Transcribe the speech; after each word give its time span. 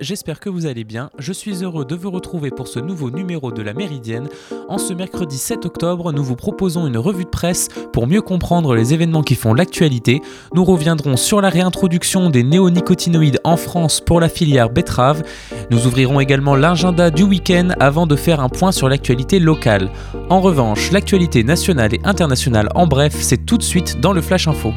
j'espère 0.00 0.40
que 0.40 0.48
vous 0.48 0.66
allez 0.66 0.84
bien. 0.84 1.10
Je 1.18 1.32
suis 1.32 1.62
heureux 1.62 1.84
de 1.84 1.94
vous 1.94 2.10
retrouver 2.10 2.50
pour 2.50 2.66
ce 2.66 2.80
nouveau 2.80 3.10
numéro 3.10 3.52
de 3.52 3.62
la 3.62 3.74
Méridienne. 3.74 4.28
En 4.68 4.78
ce 4.78 4.92
mercredi 4.92 5.38
7 5.38 5.66
octobre, 5.66 6.12
nous 6.12 6.24
vous 6.24 6.36
proposons 6.36 6.86
une 6.86 6.98
revue 6.98 7.24
de 7.24 7.30
presse 7.30 7.68
pour 7.92 8.06
mieux 8.06 8.22
comprendre 8.22 8.74
les 8.74 8.94
événements 8.94 9.22
qui 9.22 9.34
font 9.34 9.54
l'actualité. 9.54 10.22
Nous 10.54 10.64
reviendrons 10.64 11.16
sur 11.16 11.40
la 11.40 11.50
réintroduction 11.50 12.30
des 12.30 12.42
néonicotinoïdes 12.42 13.40
en 13.44 13.56
France 13.56 14.00
pour 14.00 14.20
la 14.20 14.28
filière 14.28 14.70
betterave. 14.70 15.22
Nous 15.70 15.86
ouvrirons 15.86 16.20
également 16.20 16.56
l'agenda 16.56 17.10
du 17.10 17.22
week-end 17.22 17.68
avant 17.78 18.06
de 18.06 18.16
faire 18.16 18.40
un 18.40 18.48
point 18.48 18.72
sur 18.72 18.88
l'actualité 18.88 19.38
locale. 19.38 19.90
En 20.30 20.40
revanche, 20.40 20.90
l'actualité 20.90 21.44
nationale 21.44 21.94
et 21.94 22.00
internationale 22.04 22.68
en 22.74 22.86
bref, 22.86 23.14
c'est 23.20 23.44
tout 23.44 23.58
de 23.58 23.62
suite 23.62 24.00
dans 24.00 24.12
le 24.12 24.22
Flash 24.22 24.48
Info. 24.48 24.72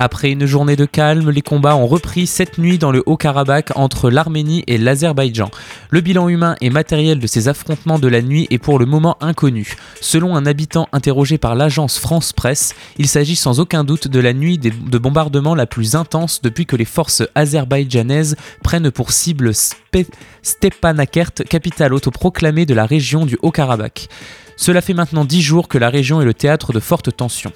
Après 0.00 0.30
une 0.30 0.46
journée 0.46 0.76
de 0.76 0.84
calme, 0.84 1.30
les 1.30 1.42
combats 1.42 1.74
ont 1.74 1.88
repris 1.88 2.28
cette 2.28 2.58
nuit 2.58 2.78
dans 2.78 2.92
le 2.92 3.02
Haut-Karabakh 3.06 3.72
entre 3.74 4.10
l'Arménie 4.10 4.62
et 4.68 4.78
l'Azerbaïdjan. 4.78 5.50
Le 5.90 6.00
bilan 6.00 6.28
humain 6.28 6.54
et 6.60 6.70
matériel 6.70 7.18
de 7.18 7.26
ces 7.26 7.48
affrontements 7.48 7.98
de 7.98 8.06
la 8.06 8.22
nuit 8.22 8.46
est 8.50 8.58
pour 8.58 8.78
le 8.78 8.86
moment 8.86 9.16
inconnu. 9.20 9.74
Selon 10.00 10.36
un 10.36 10.46
habitant 10.46 10.88
interrogé 10.92 11.36
par 11.36 11.56
l'agence 11.56 11.98
France 11.98 12.32
Presse, 12.32 12.76
il 12.96 13.08
s'agit 13.08 13.34
sans 13.34 13.58
aucun 13.58 13.82
doute 13.82 14.06
de 14.06 14.20
la 14.20 14.32
nuit 14.32 14.58
de 14.58 14.98
bombardement 14.98 15.56
la 15.56 15.66
plus 15.66 15.96
intense 15.96 16.42
depuis 16.42 16.64
que 16.64 16.76
les 16.76 16.84
forces 16.84 17.24
azerbaïdjanaises 17.34 18.36
prennent 18.62 18.92
pour 18.92 19.10
cible 19.10 19.50
Stepanakert, 20.42 21.32
capitale 21.48 21.92
autoproclamée 21.92 22.66
de 22.66 22.74
la 22.74 22.86
région 22.86 23.26
du 23.26 23.36
Haut-Karabakh. 23.42 24.08
Cela 24.56 24.80
fait 24.80 24.94
maintenant 24.94 25.24
dix 25.24 25.42
jours 25.42 25.66
que 25.66 25.78
la 25.78 25.90
région 25.90 26.20
est 26.20 26.24
le 26.24 26.34
théâtre 26.34 26.72
de 26.72 26.80
fortes 26.80 27.16
tensions. 27.16 27.52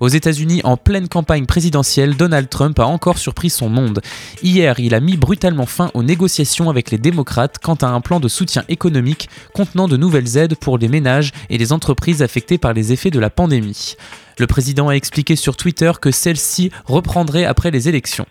Aux 0.00 0.08
États-Unis, 0.08 0.60
en 0.62 0.76
pleine 0.76 1.08
campagne 1.08 1.46
présidentielle, 1.46 2.16
Donald 2.16 2.48
Trump 2.48 2.78
a 2.78 2.86
encore 2.86 3.18
surpris 3.18 3.50
son 3.50 3.68
monde. 3.68 4.00
Hier, 4.44 4.78
il 4.78 4.94
a 4.94 5.00
mis 5.00 5.16
brutalement 5.16 5.66
fin 5.66 5.90
aux 5.92 6.04
négociations 6.04 6.70
avec 6.70 6.92
les 6.92 6.98
démocrates 6.98 7.58
quant 7.58 7.74
à 7.74 7.88
un 7.88 8.00
plan 8.00 8.20
de 8.20 8.28
soutien 8.28 8.62
économique 8.68 9.28
contenant 9.54 9.88
de 9.88 9.96
nouvelles 9.96 10.36
aides 10.36 10.54
pour 10.54 10.78
les 10.78 10.86
ménages 10.86 11.32
et 11.50 11.58
les 11.58 11.72
entreprises 11.72 12.22
affectées 12.22 12.58
par 12.58 12.74
les 12.74 12.92
effets 12.92 13.10
de 13.10 13.18
la 13.18 13.28
pandémie. 13.28 13.96
Le 14.38 14.46
président 14.46 14.88
a 14.88 14.92
expliqué 14.92 15.34
sur 15.34 15.56
Twitter 15.56 15.90
que 16.00 16.12
celle-ci 16.12 16.70
reprendrait 16.84 17.44
après 17.44 17.72
les 17.72 17.88
élections. 17.88 18.26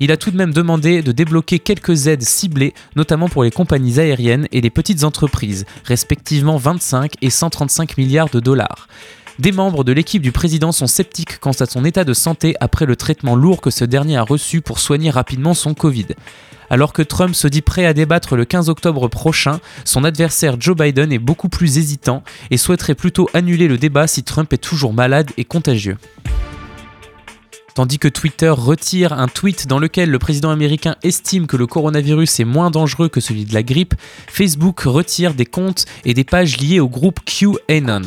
Il 0.00 0.10
a 0.12 0.16
tout 0.16 0.30
de 0.30 0.36
même 0.38 0.54
demandé 0.54 1.02
de 1.02 1.12
débloquer 1.12 1.58
quelques 1.58 2.06
aides 2.06 2.22
ciblées, 2.22 2.72
notamment 2.96 3.28
pour 3.28 3.44
les 3.44 3.50
compagnies 3.50 4.00
aériennes 4.00 4.48
et 4.50 4.62
les 4.62 4.70
petites 4.70 5.04
entreprises, 5.04 5.66
respectivement 5.84 6.56
25 6.56 7.12
et 7.20 7.28
135 7.28 7.98
milliards 7.98 8.30
de 8.30 8.40
dollars. 8.40 8.88
Des 9.42 9.50
membres 9.50 9.82
de 9.82 9.90
l'équipe 9.90 10.22
du 10.22 10.30
président 10.30 10.70
sont 10.70 10.86
sceptiques 10.86 11.40
quant 11.40 11.50
à 11.50 11.66
son 11.66 11.84
état 11.84 12.04
de 12.04 12.14
santé 12.14 12.54
après 12.60 12.86
le 12.86 12.94
traitement 12.94 13.34
lourd 13.34 13.60
que 13.60 13.70
ce 13.70 13.84
dernier 13.84 14.16
a 14.16 14.22
reçu 14.22 14.60
pour 14.60 14.78
soigner 14.78 15.10
rapidement 15.10 15.52
son 15.52 15.74
Covid. 15.74 16.06
Alors 16.70 16.92
que 16.92 17.02
Trump 17.02 17.34
se 17.34 17.48
dit 17.48 17.60
prêt 17.60 17.84
à 17.84 17.92
débattre 17.92 18.36
le 18.36 18.44
15 18.44 18.68
octobre 18.68 19.08
prochain, 19.08 19.58
son 19.84 20.04
adversaire 20.04 20.60
Joe 20.60 20.76
Biden 20.76 21.12
est 21.12 21.18
beaucoup 21.18 21.48
plus 21.48 21.76
hésitant 21.76 22.22
et 22.52 22.56
souhaiterait 22.56 22.94
plutôt 22.94 23.28
annuler 23.34 23.66
le 23.66 23.78
débat 23.78 24.06
si 24.06 24.22
Trump 24.22 24.52
est 24.52 24.58
toujours 24.58 24.94
malade 24.94 25.32
et 25.36 25.44
contagieux. 25.44 25.96
Tandis 27.74 27.98
que 27.98 28.06
Twitter 28.06 28.50
retire 28.50 29.12
un 29.12 29.26
tweet 29.26 29.66
dans 29.66 29.80
lequel 29.80 30.08
le 30.10 30.20
président 30.20 30.50
américain 30.50 30.94
estime 31.02 31.48
que 31.48 31.56
le 31.56 31.66
coronavirus 31.66 32.38
est 32.38 32.44
moins 32.44 32.70
dangereux 32.70 33.08
que 33.08 33.20
celui 33.20 33.44
de 33.44 33.54
la 33.54 33.64
grippe, 33.64 33.94
Facebook 34.28 34.82
retire 34.82 35.34
des 35.34 35.46
comptes 35.46 35.86
et 36.04 36.14
des 36.14 36.22
pages 36.22 36.58
liées 36.58 36.78
au 36.78 36.88
groupe 36.88 37.18
QAnon. 37.24 38.02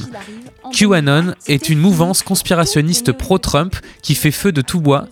QAnon 0.73 1.33
est 1.47 1.69
une 1.69 1.79
mouvance 1.79 2.23
conspirationniste 2.23 3.11
pro-Trump 3.11 3.75
qui 4.01 4.15
fait 4.15 4.31
feu 4.31 4.51
de 4.51 4.61
tout 4.61 4.79
bois 4.79 5.07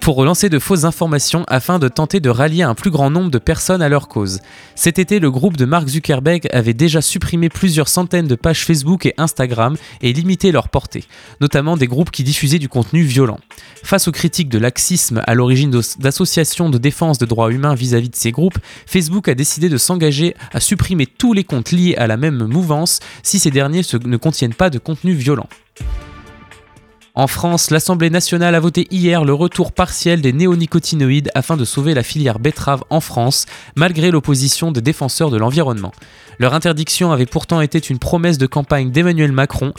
pour 0.00 0.16
relancer 0.16 0.48
de 0.48 0.58
fausses 0.58 0.84
informations 0.84 1.44
afin 1.48 1.78
de 1.78 1.88
tenter 1.88 2.20
de 2.20 2.30
rallier 2.30 2.62
un 2.62 2.74
plus 2.74 2.90
grand 2.90 3.10
nombre 3.10 3.30
de 3.30 3.38
personnes 3.38 3.82
à 3.82 3.88
leur 3.88 4.08
cause. 4.08 4.40
Cet 4.74 4.98
été, 4.98 5.18
le 5.20 5.30
groupe 5.30 5.56
de 5.56 5.64
Mark 5.64 5.88
Zuckerberg 5.88 6.48
avait 6.52 6.74
déjà 6.74 7.00
supprimé 7.00 7.48
plusieurs 7.48 7.88
centaines 7.88 8.26
de 8.26 8.34
pages 8.34 8.64
Facebook 8.64 9.06
et 9.06 9.14
Instagram 9.18 9.76
et 10.02 10.12
limité 10.12 10.52
leur 10.52 10.68
portée, 10.68 11.04
notamment 11.40 11.76
des 11.76 11.86
groupes 11.86 12.10
qui 12.10 12.24
diffusaient 12.24 12.58
du 12.58 12.68
contenu 12.68 13.02
violent. 13.02 13.38
Face 13.82 14.08
aux 14.08 14.12
critiques 14.12 14.48
de 14.48 14.58
laxisme 14.58 15.22
à 15.26 15.34
l'origine 15.34 15.70
d'associations 15.98 16.70
de 16.70 16.78
défense 16.78 17.18
de 17.18 17.26
droits 17.26 17.52
humains 17.52 17.74
vis-à-vis 17.74 18.10
de 18.10 18.16
ces 18.16 18.32
groupes, 18.32 18.58
Facebook 18.86 19.28
a 19.28 19.34
décidé 19.34 19.68
de 19.68 19.76
s'engager 19.76 20.34
à 20.52 20.60
supprimer 20.60 21.06
tous 21.06 21.32
les 21.32 21.44
comptes 21.44 21.72
liés 21.72 21.94
à 21.96 22.06
la 22.06 22.16
même 22.16 22.44
mouvance 22.46 23.00
si 23.22 23.38
ces 23.38 23.50
derniers 23.50 23.82
ne 24.04 24.16
contiennent 24.16 24.54
pas 24.54 24.70
de 24.70 24.78
contenu 24.78 25.12
violent. 25.12 25.48
En 27.16 27.28
France, 27.28 27.70
l'Assemblée 27.70 28.10
nationale 28.10 28.56
a 28.56 28.60
voté 28.60 28.88
hier 28.90 29.24
le 29.24 29.32
retour 29.32 29.70
partiel 29.70 30.20
des 30.20 30.32
néonicotinoïdes 30.32 31.30
afin 31.36 31.56
de 31.56 31.64
sauver 31.64 31.94
la 31.94 32.02
filière 32.02 32.40
betterave 32.40 32.82
en 32.90 32.98
France, 32.98 33.46
malgré 33.76 34.10
l'opposition 34.10 34.72
des 34.72 34.80
défenseurs 34.80 35.30
de 35.30 35.36
l'environnement. 35.36 35.92
Leur 36.40 36.54
interdiction 36.54 37.12
avait 37.12 37.24
pourtant 37.24 37.60
été 37.60 37.78
une 37.78 38.00
promesse 38.00 38.36
de 38.36 38.48
campagne 38.48 38.90
d'Emmanuel 38.90 39.30
Macron. 39.30 39.72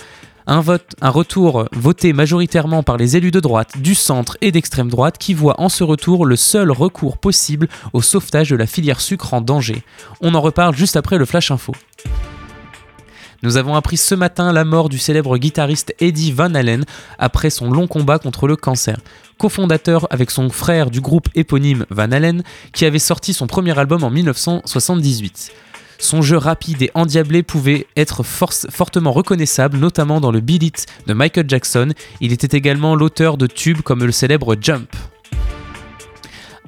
Un, 0.47 0.61
retour 1.09 1.67
voté 1.73 2.13
majoritairement 2.13 2.83
par 2.83 2.95
les 2.95 3.17
élus 3.17 3.31
de 3.31 3.41
droite, 3.41 3.81
du 3.81 3.95
centre 3.95 4.37
et 4.39 4.53
d'extrême 4.53 4.89
droite 4.89 5.17
qui 5.17 5.33
voient 5.33 5.59
en 5.59 5.67
ce 5.67 5.83
retour 5.83 6.25
le 6.25 6.37
seul 6.37 6.71
recours 6.71 7.17
possible 7.17 7.67
au 7.91 8.01
sauvetage 8.01 8.51
de 8.51 8.55
la 8.55 8.67
filière 8.67 9.01
sucre 9.01 9.33
en 9.33 9.41
danger. 9.41 9.83
On 10.21 10.35
en 10.35 10.41
reparle 10.41 10.75
juste 10.75 10.95
après 10.95 11.17
le 11.17 11.25
Flash 11.25 11.51
Info. 11.51 11.73
Nous 13.43 13.57
avons 13.57 13.75
appris 13.75 13.97
ce 13.97 14.15
matin 14.15 14.51
la 14.53 14.65
mort 14.65 14.89
du 14.89 14.97
célèbre 14.97 15.37
guitariste 15.37 15.93
Eddie 15.99 16.31
Van 16.31 16.53
Halen 16.53 16.85
après 17.19 17.49
son 17.49 17.69
long 17.71 17.87
combat 17.87 18.19
contre 18.19 18.47
le 18.47 18.55
cancer. 18.55 18.97
Cofondateur 19.37 20.07
avec 20.09 20.31
son 20.31 20.49
frère 20.49 20.89
du 20.89 21.01
groupe 21.01 21.27
éponyme 21.35 21.85
Van 21.89 22.11
Halen, 22.11 22.43
qui 22.73 22.85
avait 22.85 22.99
sorti 22.99 23.33
son 23.33 23.47
premier 23.47 23.77
album 23.77 24.03
en 24.03 24.09
1978. 24.09 25.51
Son 25.97 26.21
jeu 26.21 26.37
rapide 26.37 26.81
et 26.81 26.91
endiablé 26.93 27.43
pouvait 27.43 27.87
être 27.95 28.23
fortement 28.23 29.11
reconnaissable, 29.11 29.77
notamment 29.77 30.19
dans 30.19 30.31
le 30.31 30.41
Beat 30.41 30.63
It 30.63 30.85
de 31.07 31.13
Michael 31.13 31.45
Jackson. 31.47 31.89
Il 32.21 32.31
était 32.33 32.57
également 32.57 32.95
l'auteur 32.95 33.37
de 33.37 33.47
tubes 33.47 33.81
comme 33.81 34.03
le 34.03 34.11
célèbre 34.11 34.55
Jump. 34.59 34.89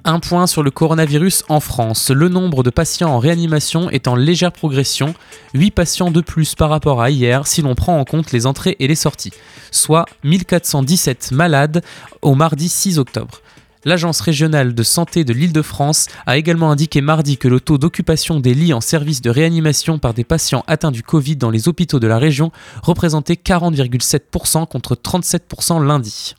Un 0.10 0.22
point 0.22 0.48
sur 0.48 0.64
le 0.64 0.72
coronavirus 0.72 1.44
en 1.50 1.60
France. 1.60 2.12
Le 2.12 2.30
nombre 2.30 2.64
de 2.64 2.70
patients 2.70 3.10
en 3.10 3.20
réanimation 3.20 3.90
est 3.90 4.08
en 4.08 4.16
légère 4.16 4.54
progression, 4.54 5.14
8 5.54 5.72
patients 5.72 6.12
de 6.12 6.22
plus 6.22 6.56
par 6.56 6.70
rapport 6.70 7.02
à 7.02 7.10
hier 7.10 7.46
si 7.46 7.62
l'on 7.62 7.76
prend 7.76 8.00
en 8.00 8.06
compte 8.06 8.32
les 8.32 8.46
entrées 8.46 8.78
et 8.80 8.88
les 8.88 8.96
sorties, 8.96 9.34
soit 9.70 10.06
1417 10.24 11.34
malades 11.34 11.84
au 12.22 12.36
mardi 12.36 12.70
6 12.70 13.00
octobre. 13.00 13.42
L'Agence 13.84 14.22
régionale 14.22 14.74
de 14.74 14.84
santé 14.84 15.26
de 15.26 15.34
l'Île-de-France 15.34 16.08
a 16.26 16.38
également 16.38 16.72
indiqué 16.72 17.02
mardi 17.02 17.38
que 17.38 17.50
le 17.50 17.60
taux 17.60 17.78
d'occupation 17.78 18.40
des 18.40 18.54
lits 18.54 18.72
en 18.72 18.80
service 18.80 19.22
de 19.22 19.30
réanimation 19.30 20.00
par 20.00 20.14
des 20.14 20.24
patients 20.24 20.64
atteints 20.68 20.92
du 20.92 21.04
Covid 21.04 21.36
dans 21.36 21.50
les 21.50 21.68
hôpitaux 21.68 22.00
de 22.00 22.08
la 22.08 22.18
région 22.18 22.54
représentait 22.82 23.34
40,7% 23.34 24.68
contre 24.68 24.96
37% 24.96 25.86
lundi. 25.86 26.34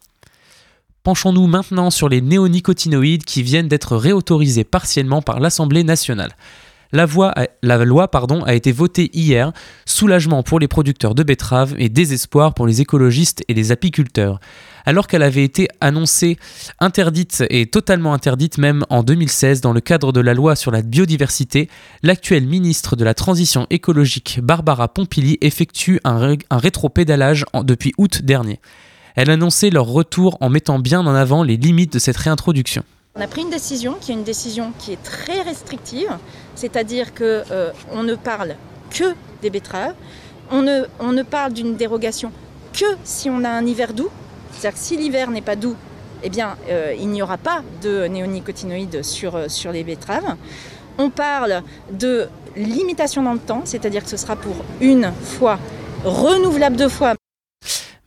Penchons-nous 1.08 1.46
maintenant 1.46 1.88
sur 1.88 2.10
les 2.10 2.20
néonicotinoïdes 2.20 3.24
qui 3.24 3.42
viennent 3.42 3.66
d'être 3.66 3.96
réautorisés 3.96 4.64
partiellement 4.64 5.22
par 5.22 5.40
l'Assemblée 5.40 5.82
nationale. 5.82 6.36
La, 6.92 7.06
loi 7.06 8.10
a 8.12 8.54
été 8.54 8.72
votée 8.72 9.08
hier, 9.14 9.52
soulagement 9.86 10.42
pour 10.42 10.60
les 10.60 10.68
producteurs 10.68 11.14
de 11.14 11.22
betteraves 11.22 11.74
et 11.78 11.88
désespoir 11.88 12.52
pour 12.52 12.66
les 12.66 12.82
écologistes 12.82 13.42
et 13.48 13.54
les 13.54 13.72
apiculteurs. 13.72 14.38
Alors 14.84 15.06
qu'elle 15.06 15.22
avait 15.22 15.44
été 15.44 15.68
annoncée 15.80 16.36
interdite 16.78 17.42
et 17.48 17.64
totalement 17.64 18.12
interdite 18.12 18.58
même 18.58 18.84
en 18.90 19.02
2016 19.02 19.62
dans 19.62 19.72
le 19.72 19.80
cadre 19.80 20.12
de 20.12 20.20
la 20.20 20.34
loi 20.34 20.56
sur 20.56 20.70
la 20.70 20.82
biodiversité, 20.82 21.70
l'actuelle 22.02 22.46
ministre 22.46 22.96
de 22.96 23.04
la 23.04 23.14
Transition 23.14 23.66
écologique 23.70 24.40
Barbara 24.42 24.88
Pompili 24.88 25.38
effectue 25.40 26.00
un 26.04 26.36
rétropédalage 26.50 27.46
depuis 27.64 27.94
août 27.96 28.20
dernier. 28.20 28.60
Elle 29.20 29.30
annonçait 29.30 29.70
leur 29.70 29.86
retour 29.86 30.38
en 30.40 30.48
mettant 30.48 30.78
bien 30.78 31.00
en 31.00 31.12
avant 31.12 31.42
les 31.42 31.56
limites 31.56 31.92
de 31.92 31.98
cette 31.98 32.16
réintroduction. 32.16 32.84
On 33.16 33.20
a 33.20 33.26
pris 33.26 33.42
une 33.42 33.50
décision 33.50 33.96
qui 34.00 34.12
est 34.12 34.14
une 34.14 34.22
décision 34.22 34.72
qui 34.78 34.92
est 34.92 35.02
très 35.02 35.42
restrictive, 35.42 36.16
c'est-à-dire 36.54 37.12
qu'on 37.12 37.24
euh, 37.24 37.72
ne 38.04 38.14
parle 38.14 38.54
que 38.90 39.16
des 39.42 39.50
betteraves, 39.50 39.94
on 40.52 40.62
ne, 40.62 40.84
on 41.00 41.24
parle 41.24 41.52
d'une 41.52 41.74
dérogation 41.74 42.30
que 42.72 42.84
si 43.02 43.28
on 43.28 43.42
a 43.42 43.48
un 43.48 43.66
hiver 43.66 43.92
doux, 43.92 44.08
c'est-à-dire 44.52 44.78
que 44.78 44.86
si 44.86 44.96
l'hiver 44.96 45.32
n'est 45.32 45.42
pas 45.42 45.56
doux, 45.56 45.74
eh 46.22 46.30
bien, 46.30 46.54
euh, 46.70 46.94
il 46.96 47.08
n'y 47.08 47.20
aura 47.20 47.38
pas 47.38 47.64
de 47.82 48.06
néonicotinoïdes 48.06 49.02
euh, 49.24 49.48
sur 49.48 49.72
les 49.72 49.82
betteraves. 49.82 50.36
On 50.96 51.10
parle 51.10 51.64
de 51.90 52.28
limitation 52.54 53.24
dans 53.24 53.32
le 53.32 53.40
temps, 53.40 53.62
c'est-à-dire 53.64 54.04
que 54.04 54.10
ce 54.10 54.16
sera 54.16 54.36
pour 54.36 54.54
une 54.80 55.10
fois, 55.24 55.58
renouvelable 56.04 56.76
deux 56.76 56.88
fois. 56.88 57.17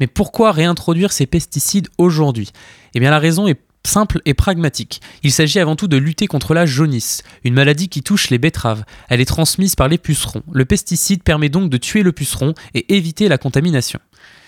Mais 0.01 0.07
pourquoi 0.07 0.51
réintroduire 0.51 1.13
ces 1.13 1.27
pesticides 1.27 1.87
aujourd'hui? 1.99 2.49
Eh 2.95 2.99
bien 2.99 3.11
la 3.11 3.19
raison 3.19 3.47
est 3.47 3.59
simple 3.85 4.19
et 4.25 4.33
pragmatique. 4.33 4.99
Il 5.21 5.31
s'agit 5.31 5.59
avant 5.59 5.75
tout 5.75 5.87
de 5.87 5.95
lutter 5.95 6.25
contre 6.25 6.55
la 6.55 6.65
jaunisse, 6.65 7.21
une 7.43 7.53
maladie 7.53 7.87
qui 7.87 8.01
touche 8.01 8.31
les 8.31 8.39
betteraves. 8.39 8.83
Elle 9.09 9.21
est 9.21 9.25
transmise 9.25 9.75
par 9.75 9.87
les 9.87 9.99
pucerons. 9.99 10.41
Le 10.51 10.65
pesticide 10.65 11.21
permet 11.21 11.49
donc 11.49 11.69
de 11.69 11.77
tuer 11.77 12.01
le 12.01 12.11
puceron 12.11 12.55
et 12.73 12.95
éviter 12.95 13.29
la 13.29 13.37
contamination. 13.37 13.99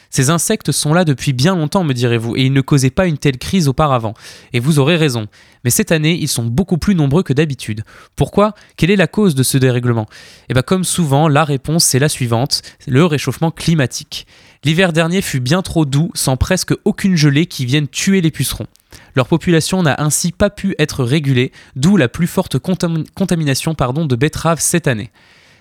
Ces 0.09 0.29
insectes 0.29 0.71
sont 0.71 0.94
là 0.94 1.05
depuis 1.05 1.33
bien 1.33 1.56
longtemps, 1.56 1.83
me 1.83 1.94
direz-vous, 1.94 2.35
et 2.35 2.44
ils 2.44 2.53
ne 2.53 2.61
causaient 2.61 2.91
pas 2.91 3.07
une 3.07 3.17
telle 3.17 3.39
crise 3.39 3.67
auparavant. 3.67 4.13
Et 4.53 4.59
vous 4.59 4.77
aurez 4.77 4.95
raison. 4.95 5.25
Mais 5.63 5.71
cette 5.71 5.91
année, 5.91 6.15
ils 6.21 6.27
sont 6.27 6.44
beaucoup 6.44 6.77
plus 6.77 6.94
nombreux 6.94 7.23
que 7.23 7.33
d'habitude. 7.33 7.83
Pourquoi? 8.15 8.53
Quelle 8.77 8.91
est 8.91 8.95
la 8.95 9.07
cause 9.07 9.33
de 9.33 9.41
ce 9.41 9.57
dérèglement? 9.57 10.06
Eh 10.49 10.53
bien, 10.53 10.61
comme 10.61 10.83
souvent, 10.83 11.27
la 11.27 11.44
réponse 11.44 11.95
est 11.95 11.99
la 11.99 12.09
suivante 12.09 12.61
le 12.85 13.03
réchauffement 13.06 13.49
climatique. 13.49 14.27
L'hiver 14.65 14.94
dernier 14.94 15.21
fut 15.21 15.42
bien 15.42 15.62
trop 15.62 15.83
doux, 15.83 16.10
sans 16.13 16.38
presque 16.38 16.74
aucune 16.86 17.18
gelée 17.18 17.48
qui 17.48 17.65
vienne 17.65 17.89
tuer 17.89 18.21
les 18.21 18.31
pucerons. 18.31 18.68
Leur 19.13 19.27
population 19.27 19.83
n'a 19.83 20.01
ainsi 20.01 20.31
pas 20.31 20.50
pu 20.50 20.74
être 20.80 21.04
régulée, 21.04 21.51
d'où 21.75 21.98
la 21.98 22.07
plus 22.07 22.27
forte 22.27 22.57
contamination 22.60 23.74
de 23.74 24.15
betteraves 24.15 24.62
cette 24.62 24.88
année. 24.88 25.12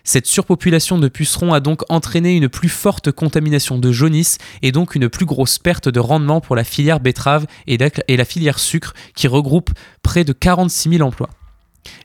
Cette 0.05 0.27
surpopulation 0.27 0.99
de 0.99 1.09
pucerons 1.09 1.53
a 1.53 1.59
donc 1.59 1.83
entraîné 1.89 2.37
une 2.37 2.49
plus 2.49 2.69
forte 2.69 3.11
contamination 3.11 3.79
de 3.79 3.91
jaunisse 3.91 4.39
et 4.63 4.71
donc 4.71 4.95
une 4.95 5.09
plus 5.09 5.27
grosse 5.27 5.59
perte 5.59 5.89
de 5.89 6.01
rendement 6.01 6.41
pour 6.41 6.55
la 6.55 6.65
filière 6.65 7.01
betterave 7.01 7.47
et 7.67 7.79
la 7.79 8.25
filière 8.25 8.61
sucre 8.61 8.95
qui 9.17 9.27
regroupe 9.27 9.71
près 10.03 10.23
de 10.23 10.33
46 10.33 10.91
000 10.91 11.03
emplois. 11.03 11.31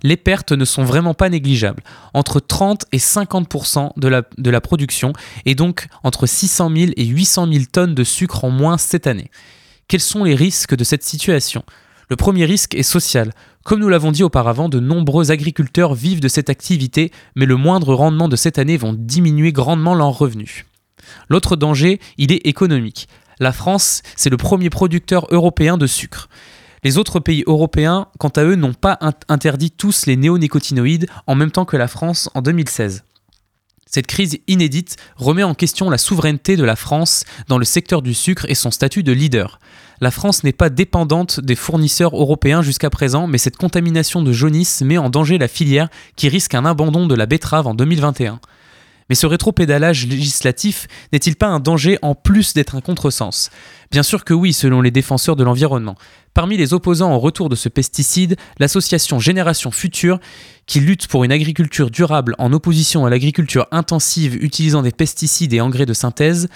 Les 0.04 0.18
pertes 0.18 0.52
ne 0.52 0.66
sont 0.66 0.84
vraiment 0.84 1.14
pas 1.14 1.30
négligeables, 1.30 1.84
entre 2.14 2.40
30 2.40 2.86
et 2.92 2.98
50% 2.98 3.92
de 3.98 4.08
la, 4.08 4.24
de 4.38 4.50
la 4.50 4.62
production 4.62 5.14
et 5.46 5.56
donc 5.56 5.88
entre 6.04 6.26
600 6.26 6.72
000 6.76 6.92
et 6.98 7.06
800 7.06 7.52
000 7.52 7.66
tonnes 7.72 7.96
de 7.96 8.04
sucre 8.04 8.44
en 8.44 8.50
moins 8.50 8.78
cette 8.78 9.08
année. 9.08 9.30
Quels 9.88 10.02
sont 10.02 10.24
les 10.24 10.36
risques 10.36 10.76
de 10.76 10.84
cette 10.84 11.04
situation? 11.04 11.64
Le 12.10 12.16
premier 12.16 12.46
risque 12.46 12.76
est 12.76 12.84
social. 12.84 13.32
Comme 13.64 13.82
nous 13.82 13.90
l'avons 13.90 14.12
dit 14.12 14.24
auparavant, 14.24 14.70
de 14.70 14.80
nombreux 14.80 15.32
agriculteurs 15.32 15.94
vivent 15.94 16.22
de 16.22 16.30
cette 16.30 16.50
activité, 16.50 17.12
mais 17.36 17.46
le 17.46 17.58
moindre 17.58 17.94
rendement 17.94 18.30
de 18.30 18.38
cette 18.38 18.60
année 18.60 18.78
vont 18.78 18.96
diminuer 18.98 19.52
grandement 19.52 19.94
leurs 19.94 20.18
revenus. 20.18 20.66
L'autre 21.30 21.56
danger, 21.56 22.00
il 22.18 22.32
est 22.32 22.48
économique. 22.48 23.08
La 23.40 23.52
France, 23.52 24.02
c'est 24.16 24.30
le 24.30 24.38
premier 24.38 24.70
producteur 24.70 25.28
européen 25.32 25.78
de 25.78 25.86
sucre. 25.86 26.30
Les 26.88 26.98
autres 26.98 27.20
pays 27.20 27.44
européens, 27.48 28.08
quant 28.18 28.30
à 28.30 28.46
eux, 28.46 28.56
n'ont 28.56 28.74
pas 28.74 28.98
interdit 29.28 29.72
tous 29.72 30.06
les 30.06 30.16
néonicotinoïdes 30.16 31.10
en 31.28 31.36
même 31.36 31.52
temps 31.52 31.66
que 31.66 31.76
la 31.76 31.90
France 31.90 32.30
en 32.34 32.42
2016. 32.42 33.04
Cette 33.86 34.08
crise 34.08 34.38
inédite 34.48 34.96
remet 35.18 35.44
en 35.44 35.54
question 35.54 35.90
la 35.90 35.98
souveraineté 35.98 36.56
de 36.56 36.64
la 36.64 36.78
France 36.78 37.26
dans 37.50 37.58
le 37.58 37.66
secteur 37.66 38.02
du 38.02 38.14
sucre 38.14 38.46
et 38.48 38.56
son 38.56 38.72
statut 38.72 39.04
de 39.04 39.12
leader 39.12 39.60
la 40.00 40.12
France 40.12 40.44
n'est 40.44 40.54
pas 40.54 40.70
dépendante 40.70 41.40
des 41.40 41.56
fournisseurs 41.56 42.16
européens 42.16 42.62
jusqu'à 42.62 42.90
présent, 42.90 43.28
mais 43.28 43.38
cette 43.38 43.58
contamination 43.58 44.22
de 44.22 44.32
jaunisse 44.32 44.82
met 44.82 44.98
en 44.98 45.10
danger 45.10 45.38
la 45.38 45.48
filière 45.48 45.90
qui 46.16 46.30
risque 46.30 46.54
un 46.54 46.66
abandon 46.66 47.08
de 47.08 47.16
la 47.16 47.26
betterave 47.26 47.68
en 47.68 47.74
2021. 47.74 48.40
Mais 49.10 49.16
ce 49.16 49.26
rétropédalage 49.26 50.06
législatif 50.06 50.88
n'est-il 51.14 51.36
pas 51.36 51.48
un 51.48 51.60
danger 51.60 51.98
en 52.02 52.16
plus 52.16 52.54
d'être 52.54 52.76
un 52.76 52.82
contresens? 52.82 53.50
Bien 53.92 54.04
sûr 54.04 54.26
que 54.26 54.34
oui, 54.34 54.54
selon 54.54 54.82
les 54.82 54.92
défenseurs 54.92 55.36
de 55.36 55.44
l'environnement. 55.44 55.96
Parmi 56.34 56.58
les 56.58 56.74
opposants 56.74 57.14
au 57.14 57.20
retour 57.20 57.50
de 57.50 57.56
ce 57.56 57.70
pesticide, 57.70 58.36
l'association 58.60 59.20
Génération 59.20 59.72
Future, 59.72 60.20
qui 60.66 60.80
lutte 60.82 61.08
pour 61.08 61.24
une 61.24 61.32
agriculture 61.32 61.90
durable 61.90 62.36
en 62.38 62.52
opposition 62.54 63.06
à 63.06 63.10
l'agriculture 63.10 63.68
intensive 63.72 64.36
utilisant 64.44 64.82
des 64.82 64.92
pesticides 64.92 65.54
et 65.54 65.62
engrais 65.62 65.86
de 65.86 65.94
synthèse, 65.94 66.48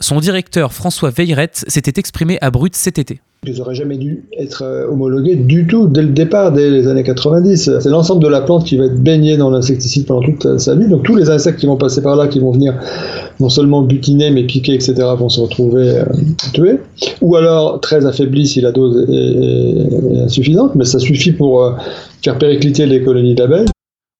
son 0.00 0.18
directeur 0.18 0.72
François 0.72 1.10
Veillerette 1.10 1.64
s'était 1.68 2.00
exprimé 2.00 2.38
à 2.40 2.50
Brut 2.50 2.74
cet 2.74 2.98
été. 2.98 3.20
Ils 3.44 3.58
n'auraient 3.58 3.74
jamais 3.74 3.98
dû 3.98 4.22
être 4.38 4.62
euh, 4.62 4.86
homologués 4.86 5.34
du 5.34 5.66
tout 5.66 5.88
dès 5.88 6.02
le 6.02 6.10
départ, 6.10 6.52
dès 6.52 6.70
les 6.70 6.86
années 6.86 7.02
90. 7.02 7.80
C'est 7.80 7.88
l'ensemble 7.88 8.22
de 8.22 8.28
la 8.28 8.40
plante 8.40 8.64
qui 8.64 8.76
va 8.76 8.84
être 8.84 9.02
baignée 9.02 9.36
dans 9.36 9.50
l'insecticide 9.50 10.06
pendant 10.06 10.22
toute 10.22 10.58
sa 10.58 10.76
vie. 10.76 10.86
Donc 10.86 11.02
tous 11.02 11.16
les 11.16 11.28
insectes 11.28 11.58
qui 11.58 11.66
vont 11.66 11.76
passer 11.76 12.02
par 12.02 12.14
là, 12.14 12.28
qui 12.28 12.38
vont 12.38 12.52
venir 12.52 12.78
non 13.40 13.48
seulement 13.48 13.82
butiner, 13.82 14.30
mais 14.30 14.44
piquer, 14.44 14.74
etc., 14.74 14.94
vont 15.18 15.28
se 15.28 15.40
retrouver 15.40 15.88
euh, 15.88 16.04
tués. 16.52 16.78
Ou 17.20 17.34
alors 17.34 17.80
très 17.80 18.06
affaiblis 18.06 18.46
si 18.46 18.60
la 18.60 18.70
dose 18.70 19.10
est, 19.10 20.22
insuffisante, 20.22 20.76
mais 20.76 20.84
ça 20.84 21.00
suffit 21.00 21.32
pour 21.32 21.64
euh, 21.64 21.72
faire 22.22 22.38
péricliter 22.38 22.86
les 22.86 23.02
colonies 23.02 23.34
d'abeilles. 23.34 23.66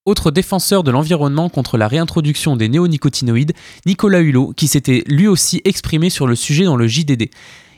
Autre 0.04 0.32
défenseur 0.32 0.82
de 0.82 0.90
l'environnement 0.90 1.48
contre 1.48 1.78
la 1.78 1.86
réintroduction 1.86 2.56
des 2.56 2.68
néonicotinoïdes, 2.68 3.52
Nicolas 3.86 4.20
Hulot, 4.20 4.52
qui 4.56 4.66
s'était 4.66 5.04
lui 5.06 5.28
aussi 5.28 5.62
exprimé 5.64 6.10
sur 6.10 6.26
le 6.26 6.34
sujet 6.34 6.64
dans 6.64 6.74
le 6.74 6.88
JDD. 6.88 7.28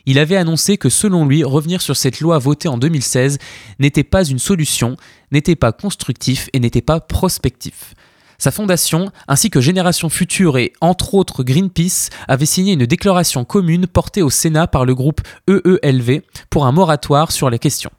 Il 0.07 0.19
avait 0.19 0.37
annoncé 0.37 0.77
que 0.77 0.89
selon 0.89 1.27
lui, 1.27 1.45
revenir 1.45 1.81
sur 1.81 1.97
cette 1.97 2.21
loi 2.21 2.39
votée 2.39 2.69
en 2.69 2.77
2016 2.77 3.39
n'était 3.79 4.05
pas 4.05 4.25
une 4.25 4.39
solution, 4.39 4.97
n'était 5.33 5.57
pas 5.57 5.73
constructif 5.73 6.49
et 6.53 6.61
n'était 6.61 6.83
pas 6.83 7.01
prospectif. 7.01 7.95
Sa 8.37 8.51
fondation, 8.51 9.11
ainsi 9.29 9.49
que 9.49 9.61
Génération 9.61 10.09
Future 10.11 10.59
et 10.59 10.73
entre 10.81 11.15
autres 11.15 11.45
Greenpeace, 11.45 12.11
avaient 12.29 12.45
signé 12.45 12.75
une 12.75 12.85
déclaration 12.85 13.45
commune 13.45 13.87
portée 13.87 14.23
au 14.23 14.31
Sénat 14.31 14.67
par 14.67 14.85
le 14.85 14.95
groupe 14.95 15.23
EELV 15.49 16.21
pour 16.51 16.67
un 16.67 16.73
moratoire 16.73 17.33
sur 17.33 17.49
les 17.49 17.59
questions. 17.59 17.93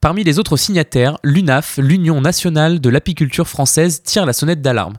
Parmi 0.00 0.24
les 0.24 0.38
autres 0.38 0.56
signataires, 0.56 1.18
l'UNAF, 1.22 1.78
l'Union 1.78 2.22
nationale 2.22 2.80
de 2.80 2.88
l'apiculture 2.88 3.46
française, 3.46 4.02
tire 4.02 4.24
la 4.24 4.32
sonnette 4.32 4.62
d'alarme. 4.62 4.94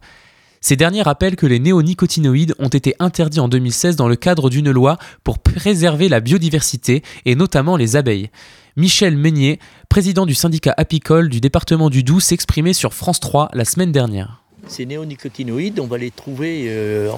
Ces 0.63 0.75
derniers 0.75 1.01
rappellent 1.01 1.35
que 1.35 1.47
les 1.47 1.57
néonicotinoïdes 1.57 2.53
ont 2.59 2.67
été 2.67 2.95
interdits 2.99 3.39
en 3.39 3.47
2016 3.47 3.95
dans 3.95 4.07
le 4.07 4.15
cadre 4.15 4.51
d'une 4.51 4.69
loi 4.69 4.97
pour 5.23 5.39
préserver 5.39 6.07
la 6.07 6.19
biodiversité 6.19 7.01
et 7.25 7.33
notamment 7.33 7.77
les 7.77 7.95
abeilles. 7.95 8.29
Michel 8.77 9.17
Meunier, 9.17 9.59
président 9.89 10.27
du 10.27 10.35
syndicat 10.35 10.75
apicole 10.77 11.29
du 11.29 11.41
département 11.41 11.89
du 11.89 12.03
Doubs, 12.03 12.21
s'exprimait 12.21 12.73
sur 12.73 12.93
France 12.93 13.19
3 13.19 13.49
la 13.53 13.65
semaine 13.65 13.91
dernière. 13.91 14.43
Ces 14.67 14.85
néonicotinoïdes, 14.85 15.79
on 15.79 15.87
va 15.87 15.97
les 15.97 16.11
trouver 16.11 16.65
euh, 16.67 17.09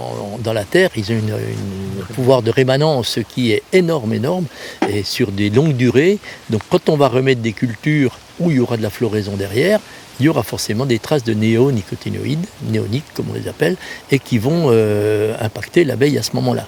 dans 0.41 0.53
la 0.53 0.63
terre. 0.63 0.91
Ils 0.95 1.11
ont 1.11 1.17
un 1.17 2.13
pouvoir 2.13 2.43
de 2.43 2.49
rémanence 2.49 3.19
qui 3.27 3.51
est 3.51 3.61
énorme, 3.73 4.13
énorme, 4.13 4.45
et 4.87 5.03
sur 5.03 5.33
des 5.33 5.49
longues 5.49 5.75
durées. 5.75 6.17
Donc 6.49 6.61
quand 6.69 6.87
on 6.87 6.95
va 6.95 7.09
remettre 7.09 7.41
des 7.41 7.51
cultures 7.51 8.17
où 8.39 8.49
il 8.49 8.57
y 8.57 8.59
aura 8.61 8.77
de 8.77 8.81
la 8.81 8.89
floraison 8.89 9.35
derrière, 9.35 9.81
il 10.19 10.25
y 10.25 10.29
aura 10.29 10.43
forcément 10.43 10.85
des 10.85 10.99
traces 10.99 11.23
de 11.23 11.33
néonicotinoïdes, 11.33 12.45
néoniques 12.69 13.13
comme 13.13 13.29
on 13.29 13.33
les 13.33 13.47
appelle, 13.47 13.77
et 14.11 14.19
qui 14.19 14.37
vont 14.37 14.67
euh, 14.67 15.35
impacter 15.39 15.83
l'abeille 15.83 16.17
à 16.17 16.23
ce 16.23 16.35
moment-là. 16.35 16.67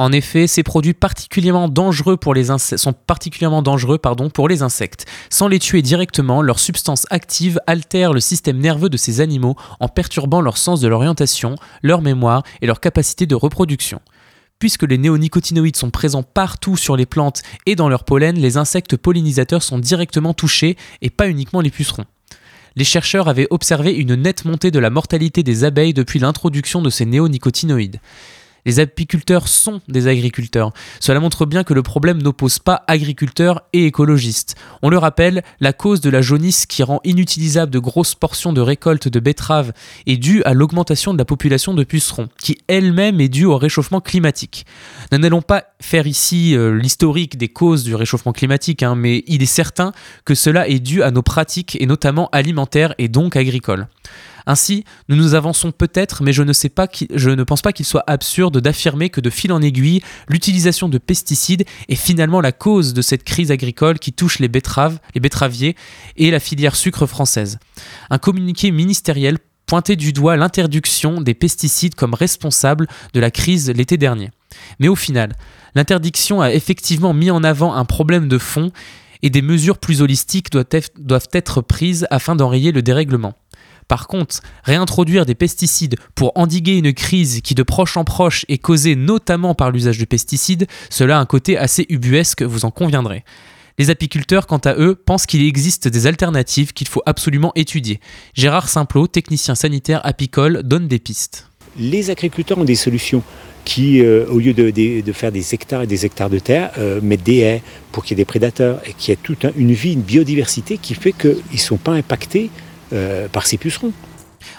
En 0.00 0.12
effet, 0.12 0.46
ces 0.46 0.62
produits 0.62 0.94
particulièrement 0.94 1.68
dangereux 1.68 2.16
pour 2.16 2.32
les 2.32 2.46
sont 2.76 2.92
particulièrement 2.92 3.62
dangereux 3.62 3.98
pour 3.98 4.48
les 4.48 4.62
insectes. 4.62 5.06
Sans 5.28 5.48
les 5.48 5.58
tuer 5.58 5.82
directement, 5.82 6.40
leurs 6.40 6.60
substances 6.60 7.04
actives 7.10 7.60
altèrent 7.66 8.12
le 8.12 8.20
système 8.20 8.58
nerveux 8.58 8.90
de 8.90 8.96
ces 8.96 9.20
animaux 9.20 9.56
en 9.80 9.88
perturbant 9.88 10.40
leur 10.40 10.56
sens 10.56 10.80
de 10.80 10.86
l'orientation, 10.86 11.56
leur 11.82 12.00
mémoire 12.00 12.44
et 12.62 12.66
leur 12.68 12.78
capacité 12.78 13.26
de 13.26 13.34
reproduction. 13.34 14.00
Puisque 14.60 14.84
les 14.84 14.98
néonicotinoïdes 14.98 15.76
sont 15.76 15.90
présents 15.90 16.22
partout 16.22 16.76
sur 16.76 16.96
les 16.96 17.06
plantes 17.06 17.42
et 17.66 17.74
dans 17.74 17.88
leur 17.88 18.04
pollen, 18.04 18.36
les 18.36 18.56
insectes 18.56 18.96
pollinisateurs 18.96 19.64
sont 19.64 19.80
directement 19.80 20.32
touchés 20.32 20.76
et 21.02 21.10
pas 21.10 21.28
uniquement 21.28 21.60
les 21.60 21.70
pucerons 21.70 22.06
les 22.78 22.84
chercheurs 22.84 23.26
avaient 23.26 23.48
observé 23.50 23.92
une 23.92 24.14
nette 24.14 24.44
montée 24.44 24.70
de 24.70 24.78
la 24.78 24.88
mortalité 24.88 25.42
des 25.42 25.64
abeilles 25.64 25.94
depuis 25.94 26.20
l'introduction 26.20 26.80
de 26.80 26.90
ces 26.90 27.06
néonicotinoïdes. 27.06 27.98
Les 28.68 28.80
apiculteurs 28.80 29.48
sont 29.48 29.80
des 29.88 30.08
agriculteurs. 30.08 30.74
Cela 31.00 31.20
montre 31.20 31.46
bien 31.46 31.64
que 31.64 31.72
le 31.72 31.82
problème 31.82 32.20
n'oppose 32.20 32.58
pas 32.58 32.84
agriculteurs 32.86 33.62
et 33.72 33.86
écologistes. 33.86 34.56
On 34.82 34.90
le 34.90 34.98
rappelle, 34.98 35.42
la 35.58 35.72
cause 35.72 36.02
de 36.02 36.10
la 36.10 36.20
jaunisse 36.20 36.66
qui 36.66 36.82
rend 36.82 37.00
inutilisable 37.02 37.72
de 37.72 37.78
grosses 37.78 38.14
portions 38.14 38.52
de 38.52 38.60
récolte 38.60 39.08
de 39.08 39.20
betteraves 39.20 39.72
est 40.06 40.18
due 40.18 40.42
à 40.42 40.52
l'augmentation 40.52 41.14
de 41.14 41.18
la 41.18 41.24
population 41.24 41.72
de 41.72 41.82
pucerons, 41.82 42.28
qui 42.38 42.58
elle-même 42.68 43.22
est 43.22 43.30
due 43.30 43.46
au 43.46 43.56
réchauffement 43.56 44.02
climatique. 44.02 44.66
Nous 45.12 45.18
n'allons 45.18 45.40
pas 45.40 45.64
faire 45.80 46.06
ici 46.06 46.54
euh, 46.54 46.78
l'historique 46.78 47.38
des 47.38 47.48
causes 47.48 47.84
du 47.84 47.94
réchauffement 47.94 48.34
climatique, 48.34 48.82
hein, 48.82 48.96
mais 48.96 49.24
il 49.28 49.42
est 49.42 49.46
certain 49.46 49.92
que 50.26 50.34
cela 50.34 50.68
est 50.68 50.80
dû 50.80 51.02
à 51.02 51.10
nos 51.10 51.22
pratiques 51.22 51.78
et 51.80 51.86
notamment 51.86 52.28
alimentaires 52.32 52.94
et 52.98 53.08
donc 53.08 53.34
agricoles. 53.34 53.86
Ainsi, 54.48 54.84
nous 55.10 55.16
nous 55.16 55.34
avançons 55.34 55.72
peut-être, 55.72 56.22
mais 56.22 56.32
je 56.32 56.42
ne, 56.42 57.42
pense 57.44 57.60
pas 57.60 57.72
qu'il 57.74 57.86
soit 57.86 58.04
absurde 58.06 58.62
d'affirmer 58.62 59.10
que 59.10 59.20
de 59.20 59.28
fil 59.28 59.52
en 59.52 59.60
aiguille, 59.60 60.00
l'utilisation 60.26 60.88
de 60.88 60.96
pesticides 60.96 61.66
est 61.90 61.94
finalement 61.94 62.40
la 62.40 62.50
cause 62.50 62.94
de 62.94 63.02
cette 63.02 63.24
crise 63.24 63.50
agricole 63.50 63.98
qui 63.98 64.14
touche 64.14 64.38
les 64.38 64.48
betteraves, 64.48 65.00
les 65.14 65.20
betteraviers 65.20 65.76
et 66.16 66.30
la 66.30 66.40
filière 66.40 66.76
sucre 66.76 67.04
française. 67.04 67.58
Un 68.08 68.16
communiqué 68.16 68.70
ministériel 68.70 69.36
pointait 69.66 69.96
du 69.96 70.14
doigt 70.14 70.38
l'interdiction 70.38 71.20
des 71.20 71.34
pesticides 71.34 71.94
comme 71.94 72.14
responsable 72.14 72.88
de 73.12 73.20
la 73.20 73.30
crise 73.30 73.68
l'été 73.68 73.98
dernier. 73.98 74.30
Mais 74.78 74.88
au 74.88 74.96
final, 74.96 75.36
l'interdiction 75.74 76.40
a 76.40 76.54
effectivement 76.54 77.12
mis 77.12 77.30
en 77.30 77.44
avant 77.44 77.74
un 77.74 77.84
problème 77.84 78.28
de 78.28 78.38
fond 78.38 78.72
et 79.20 79.28
des 79.28 79.42
mesures 79.42 79.76
plus 79.76 80.00
holistiques 80.00 80.48
doivent 80.50 81.28
être 81.34 81.60
prises 81.60 82.06
afin 82.10 82.34
d'enrayer 82.34 82.72
le 82.72 82.80
dérèglement. 82.80 83.34
Par 83.88 84.06
contre, 84.06 84.40
réintroduire 84.64 85.24
des 85.24 85.34
pesticides 85.34 85.96
pour 86.14 86.32
endiguer 86.34 86.76
une 86.76 86.92
crise 86.92 87.40
qui 87.40 87.54
de 87.54 87.62
proche 87.62 87.96
en 87.96 88.04
proche 88.04 88.44
est 88.48 88.58
causée 88.58 88.94
notamment 88.94 89.54
par 89.54 89.70
l'usage 89.70 89.98
de 89.98 90.04
pesticides, 90.04 90.66
cela 90.90 91.16
a 91.16 91.20
un 91.20 91.26
côté 91.26 91.56
assez 91.56 91.86
ubuesque, 91.88 92.42
vous 92.42 92.66
en 92.66 92.70
conviendrez. 92.70 93.24
Les 93.78 93.90
apiculteurs, 93.90 94.46
quant 94.46 94.58
à 94.58 94.74
eux, 94.74 94.94
pensent 94.94 95.24
qu'il 95.24 95.42
existe 95.46 95.88
des 95.88 96.06
alternatives 96.06 96.72
qu'il 96.72 96.88
faut 96.88 97.02
absolument 97.06 97.52
étudier. 97.54 98.00
Gérard 98.34 98.68
Simplot, 98.68 99.06
technicien 99.06 99.54
sanitaire 99.54 100.04
apicole, 100.04 100.62
donne 100.64 100.88
des 100.88 100.98
pistes. 100.98 101.48
Les 101.78 102.10
agriculteurs 102.10 102.58
ont 102.58 102.64
des 102.64 102.74
solutions 102.74 103.22
qui, 103.64 104.00
euh, 104.00 104.26
au 104.26 104.38
lieu 104.38 104.52
de, 104.52 105.12
faire 105.12 105.30
des 105.30 105.54
hectares 105.54 105.82
et 105.82 105.86
des 105.86 106.04
hectares 106.04 106.30
de 106.30 106.38
terre, 106.38 106.72
euh, 106.78 107.00
mettent 107.00 107.22
des 107.22 107.38
haies 107.38 107.62
pour 107.92 108.02
qu'il 108.02 108.18
y 108.18 108.20
ait 108.20 108.24
des 108.24 108.26
prédateurs 108.26 108.80
et 108.84 108.92
qu'il 108.92 109.10
y 109.10 109.12
ait 109.12 109.18
toute 109.22 109.46
une 109.56 109.72
vie, 109.72 109.92
une 109.92 110.02
biodiversité 110.02 110.76
qui 110.76 110.94
fait 110.94 111.12
qu'ils 111.12 111.36
ne 111.52 111.58
sont 111.58 111.76
pas 111.76 111.92
impactés 111.92 112.50
par 113.32 113.46
ces 113.46 113.58
pucerons. 113.58 113.92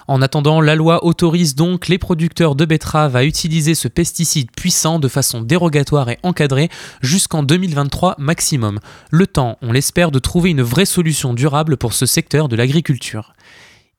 En 0.07 0.21
attendant, 0.21 0.61
la 0.61 0.75
loi 0.75 1.05
autorise 1.05 1.55
donc 1.55 1.87
les 1.87 1.97
producteurs 1.97 2.55
de 2.55 2.65
betteraves 2.65 3.15
à 3.15 3.23
utiliser 3.23 3.75
ce 3.75 3.87
pesticide 3.87 4.51
puissant 4.51 4.99
de 4.99 5.07
façon 5.07 5.41
dérogatoire 5.41 6.09
et 6.09 6.19
encadrée 6.23 6.69
jusqu'en 7.01 7.43
2023 7.43 8.15
maximum. 8.17 8.79
Le 9.11 9.27
temps, 9.27 9.57
on 9.61 9.71
l'espère, 9.71 10.11
de 10.11 10.19
trouver 10.19 10.49
une 10.51 10.61
vraie 10.61 10.85
solution 10.85 11.33
durable 11.33 11.77
pour 11.77 11.93
ce 11.93 12.05
secteur 12.05 12.49
de 12.49 12.55
l'agriculture. 12.55 13.33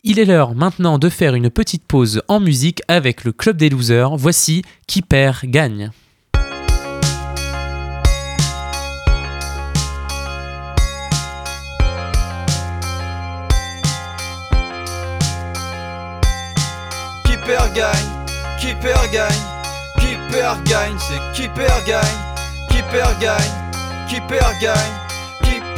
Il 0.02 0.18
est 0.18 0.24
l'heure 0.24 0.54
maintenant 0.54 0.98
de 0.98 1.10
faire 1.10 1.34
une 1.34 1.50
petite 1.50 1.84
pause 1.84 2.22
en 2.28 2.40
musique 2.40 2.82
avec 2.88 3.24
le 3.24 3.32
Club 3.32 3.56
des 3.56 3.68
Losers. 3.68 4.16
Voici 4.16 4.62
Qui 4.86 5.02
perd 5.02 5.44
gagne. 5.44 5.90
Perd 17.70 17.74
gagne, 17.74 18.26
qui 18.58 18.74
perd 18.74 19.10
gagne, 19.12 19.32
qui 19.98 20.16
perd 20.30 20.62
gagne, 20.64 20.96
c'est 20.98 21.20
qui 21.34 21.48
perd 21.48 21.84
gagne, 21.86 22.02
qui 22.70 22.82
perd 22.90 23.18
gagne, 23.20 23.50
qui 24.08 24.20
perd 24.22 24.52
gagne 24.60 25.09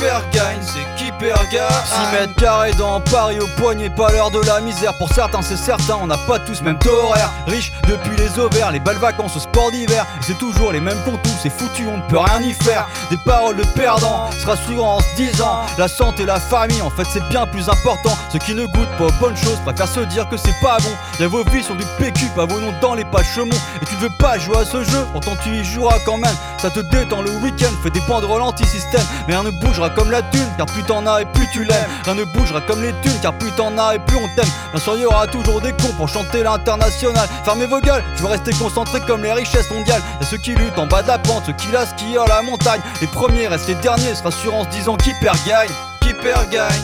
perd 0.02 0.24
gagne, 0.32 0.60
c'est 0.62 0.86
qui 0.96 1.12
perd 1.12 1.40
gagne 1.50 1.70
6 1.84 2.12
mètres 2.12 2.34
carrés 2.34 2.72
dans 2.72 3.00
Paris 3.00 3.38
au 3.40 3.46
poignet, 3.60 3.88
pas 3.90 4.10
l'heure 4.10 4.30
de 4.30 4.40
la 4.40 4.60
misère. 4.60 4.94
Pour 4.98 5.08
certains 5.12 5.42
c'est 5.42 5.56
certain, 5.56 5.96
on 6.00 6.08
n'a 6.08 6.18
pas 6.18 6.38
tous 6.40 6.60
même 6.62 6.78
taux 6.78 6.90
horaire 6.90 7.30
Riche 7.46 7.72
depuis 7.88 8.16
les 8.16 8.38
ovaires, 8.38 8.72
les 8.72 8.80
balles 8.80 8.96
vacances 8.96 9.36
au 9.36 9.40
sport 9.40 9.70
d'hiver. 9.70 10.04
C'est 10.20 10.38
toujours 10.38 10.72
les 10.72 10.80
mêmes 10.80 11.00
contours, 11.04 11.38
c'est 11.40 11.50
foutu, 11.50 11.86
on 11.86 11.98
ne 11.98 12.02
peut 12.08 12.18
rien 12.18 12.40
y 12.42 12.52
faire. 12.52 12.88
Des 13.10 13.16
paroles 13.24 13.56
de 13.56 13.64
perdants, 13.76 14.30
se 14.32 14.46
rassurant 14.46 14.96
en 14.96 15.00
se 15.00 15.16
disant 15.16 15.60
La 15.78 15.88
santé, 15.88 16.24
la 16.24 16.40
famille, 16.40 16.82
en 16.82 16.90
fait 16.90 17.06
c'est 17.12 17.26
bien 17.28 17.46
plus 17.46 17.68
important. 17.68 18.16
Ceux 18.32 18.40
qui 18.40 18.54
ne 18.54 18.66
goûtent 18.66 18.96
pas 18.98 19.06
aux 19.06 19.20
bonnes 19.20 19.36
choses 19.36 19.58
préfèrent 19.64 19.88
se 19.88 20.00
dire 20.00 20.28
que 20.28 20.36
c'est 20.36 20.58
pas 20.60 20.78
bon. 20.78 20.92
Y'a 21.20 21.28
vos 21.28 21.44
vies 21.44 21.62
sont 21.62 21.74
du 21.74 21.84
PQ, 21.98 22.26
pas 22.34 22.46
vos 22.46 22.60
noms 22.60 22.74
dans 22.80 22.94
les 22.94 23.04
pachemons 23.04 23.56
Et 23.80 23.86
tu 23.86 23.94
ne 23.94 24.00
veux 24.00 24.16
pas 24.18 24.38
jouer 24.38 24.58
à 24.58 24.64
ce 24.64 24.82
jeu, 24.82 25.06
pourtant 25.12 25.36
tu 25.42 25.50
y 25.50 25.64
joueras 25.64 25.98
quand 26.04 26.18
même. 26.18 26.34
Ça 26.58 26.70
te 26.70 26.80
détend 26.80 27.22
le 27.22 27.30
week-end, 27.38 27.70
fait 27.82 27.90
des 27.90 28.00
banderoles 28.00 28.42
anti-système 28.42 29.02
Mais 29.28 29.34
rien 29.34 29.44
ne 29.44 29.50
bougera 29.50 29.90
comme 29.94 30.10
la 30.10 30.22
thune, 30.22 30.48
car 30.56 30.66
plus 30.66 30.82
t'en 30.82 31.06
as 31.06 31.22
et 31.22 31.24
plus 31.26 31.46
tu 31.52 31.64
l'aimes. 31.64 31.86
Rien 32.04 32.14
ne 32.14 32.24
bougera 32.24 32.60
comme 32.62 32.82
les 32.82 32.92
thunes, 33.02 33.18
car 33.20 33.32
plus 33.34 33.50
t'en 33.52 33.76
as 33.78 33.94
et 33.94 33.98
plus 33.98 34.16
on 34.16 34.28
t'aime. 34.36 34.50
Bien 34.72 34.80
sûr, 34.80 34.96
y 34.96 35.04
aura 35.04 35.26
toujours 35.26 35.60
des 35.60 35.72
cons 35.72 35.92
pour 35.96 36.08
chanter 36.08 36.42
l'international. 36.42 37.28
Fermez 37.44 37.66
vos 37.66 37.80
gueules, 37.80 38.02
je 38.16 38.22
veux 38.22 38.28
rester 38.28 38.52
concentré 38.52 39.00
comme 39.00 39.22
les 39.22 39.32
richesses 39.32 39.70
mondiales. 39.70 40.02
Et 40.20 40.24
ceux 40.24 40.38
qui 40.38 40.54
luttent 40.54 40.78
en 40.78 40.86
bas 40.86 41.02
de 41.02 41.08
la 41.08 41.18
pente, 41.18 41.44
ceux 41.46 41.52
qui 41.52 41.70
la 41.72 41.86
skient 41.86 42.18
la 42.28 42.42
montagne. 42.42 42.80
Les 43.00 43.06
premiers 43.06 43.48
restent 43.48 43.68
les 43.68 43.74
derniers, 43.76 44.14
se 44.14 44.22
rassurent 44.22 44.54
en 44.54 44.64
se 44.64 44.70
disant 44.70 44.96
qui 44.96 45.12
perd 45.20 45.38
gagne. 45.46 45.70
Qui 46.00 46.12
perd 46.14 46.50
gagne, 46.50 46.82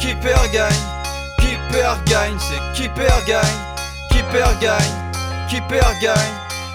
qui 0.00 0.14
perd 0.14 0.50
gagne, 0.52 0.74
qui 1.38 1.56
perd 1.72 2.02
gagne, 2.04 2.36
c'est 2.38 2.80
qui 2.80 2.88
perd 2.88 3.24
gagne, 3.26 3.46
qui 4.10 4.22
perd 4.32 4.58
gagne, 4.60 4.78
qui 5.48 5.60
perd 5.62 5.94
gagne, 6.02 6.16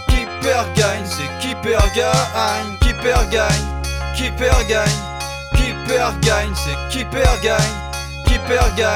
qui 0.07 0.25
perd 0.41 0.73
gagne, 0.75 1.05
c'est 1.05 1.47
qui 1.47 1.55
perd 1.55 1.93
gagne, 1.95 2.77
qui 2.81 2.93
perd 2.93 3.29
gagne, 3.29 4.15
qui 4.15 4.31
perd 4.31 4.67
gagne. 4.67 5.10
Qui 5.91 5.97
perd 5.97 6.19
gagne, 6.21 6.53
c'est 6.55 6.89
qui 6.89 7.03
perd 7.03 7.41
gagne, 7.41 7.59
qui 8.25 8.39
perd 8.47 8.75
gagne, 8.77 8.95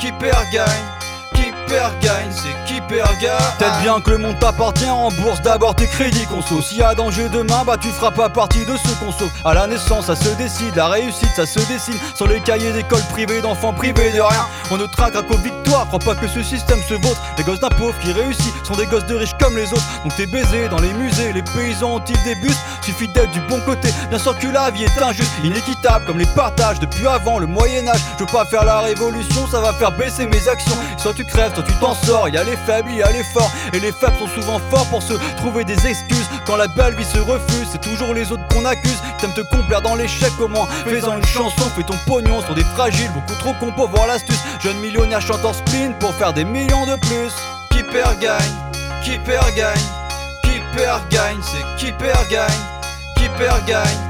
qui 0.00 0.10
perd 0.10 0.44
gagne 0.52 0.96
perd 1.66 1.92
gagne, 2.00 2.30
c'est 2.30 2.72
qui 2.72 2.80
perd 2.80 3.10
gagne. 3.20 3.36
Peut-être 3.58 3.80
bien 3.82 4.00
que 4.00 4.10
le 4.10 4.18
monde 4.18 4.38
t'appartient 4.38 4.88
en 4.88 5.10
bourse, 5.10 5.40
d'abord 5.42 5.74
tes 5.74 5.86
crédits 5.86 6.26
conso. 6.26 6.60
S'il 6.62 6.78
y 6.78 6.82
a 6.82 6.94
danger 6.94 7.28
demain, 7.28 7.64
bah 7.66 7.76
tu 7.80 7.88
feras 7.88 8.10
pas 8.10 8.28
partie 8.28 8.64
de 8.64 8.76
ceux 8.76 8.94
qu'on 9.00 9.12
sauve. 9.12 9.30
À 9.44 9.54
la 9.54 9.66
naissance, 9.66 10.06
ça 10.06 10.16
se 10.16 10.28
décide, 10.36 10.74
la 10.76 10.88
réussite, 10.88 11.30
ça 11.34 11.46
se 11.46 11.58
dessine. 11.60 11.98
Sur 12.14 12.28
les 12.28 12.40
cahiers 12.40 12.72
d'école 12.72 13.02
privées 13.10 13.40
d'enfants 13.40 13.72
privés 13.72 14.12
de 14.12 14.20
rien. 14.20 14.46
On 14.70 14.76
ne 14.76 14.86
traquera 14.86 15.22
qu'aux 15.22 15.38
victoires, 15.38 15.86
crois 15.86 15.98
pas 15.98 16.14
que 16.14 16.28
ce 16.28 16.42
système 16.42 16.80
se 16.82 16.94
vautre. 16.94 17.20
Les 17.38 17.44
gosses 17.44 17.60
d'un 17.60 17.68
pauvre 17.68 17.94
qui 18.00 18.12
réussit 18.12 18.52
sont 18.64 18.74
des 18.74 18.86
gosses 18.86 19.06
de 19.06 19.14
riches 19.14 19.35
comme 19.46 19.56
les 19.56 19.72
autres. 19.72 20.02
Donc 20.02 20.14
t'es 20.16 20.26
baisé 20.26 20.68
dans 20.68 20.80
les 20.80 20.92
musées, 20.94 21.32
les 21.32 21.42
paysans 21.42 21.96
ont-ils 21.96 22.20
des 22.24 22.34
bus? 22.36 22.56
Suffit 22.82 23.06
d'être 23.08 23.30
du 23.30 23.40
bon 23.42 23.60
côté. 23.60 23.88
Bien 24.10 24.18
sûr 24.18 24.36
que 24.38 24.48
la 24.48 24.70
vie 24.70 24.84
est 24.84 25.02
injuste, 25.02 25.30
inéquitable 25.44 26.04
comme 26.04 26.18
les 26.18 26.26
partages 26.34 26.80
depuis 26.80 27.06
avant 27.06 27.38
le 27.38 27.46
Moyen-Âge. 27.46 28.00
Je 28.18 28.24
veux 28.24 28.32
pas 28.32 28.44
faire 28.44 28.64
la 28.64 28.80
révolution, 28.80 29.46
ça 29.46 29.60
va 29.60 29.72
faire 29.72 29.92
baisser 29.92 30.26
mes 30.26 30.48
actions. 30.48 30.76
Soit 30.96 31.14
tu 31.14 31.24
crèves, 31.24 31.52
tu 31.54 31.72
t'en 31.74 31.94
sors. 31.94 32.28
Y 32.28 32.38
a 32.38 32.44
les 32.44 32.56
faibles, 32.56 32.90
y 32.90 33.02
a 33.02 33.10
les 33.12 33.22
forts. 33.22 33.50
Et 33.72 33.78
les 33.78 33.92
faibles 33.92 34.16
sont 34.18 34.40
souvent 34.40 34.60
forts 34.70 34.86
pour 34.86 35.02
se 35.02 35.14
trouver 35.36 35.64
des 35.64 35.86
excuses. 35.86 36.28
Quand 36.44 36.56
la 36.56 36.66
belle 36.66 36.96
vie 36.96 37.04
se 37.04 37.18
refuse, 37.18 37.68
c'est 37.70 37.80
toujours 37.80 38.14
les 38.14 38.32
autres 38.32 38.46
qu'on 38.48 38.64
accuse. 38.64 38.98
T'aimes 39.18 39.34
te 39.34 39.42
complaire 39.42 39.82
dans 39.82 39.94
l'échec, 39.94 40.32
moins 40.48 40.66
Fais-en 40.86 41.18
une 41.18 41.24
chanson, 41.24 41.70
fais 41.76 41.84
ton 41.84 41.96
pognon 42.06 42.40
sur 42.42 42.54
des 42.54 42.64
fragiles. 42.64 43.10
Beaucoup 43.14 43.38
trop 43.38 43.54
con 43.60 43.70
pour 43.72 43.88
voir 43.90 44.08
l'astuce. 44.08 44.40
Jeune 44.60 44.78
millionnaire 44.78 45.20
chanteur 45.20 45.54
spleen 45.54 45.94
pour 46.00 46.12
faire 46.14 46.32
des 46.32 46.44
millions 46.44 46.86
de 46.86 46.96
plus. 47.06 47.32
Qui 47.70 47.82
perd 47.82 48.18
gagne, 48.20 48.52
qui 49.06 49.18
perd 49.18 49.54
gagne, 49.54 49.88
qui 50.42 50.60
perd 50.74 51.08
gagne, 51.10 51.40
c'est 51.40 51.64
qui 51.78 51.92
perd 51.92 52.28
gagne, 52.28 52.50
qui 53.16 53.28
perd 53.38 53.64
gagne, 53.64 54.02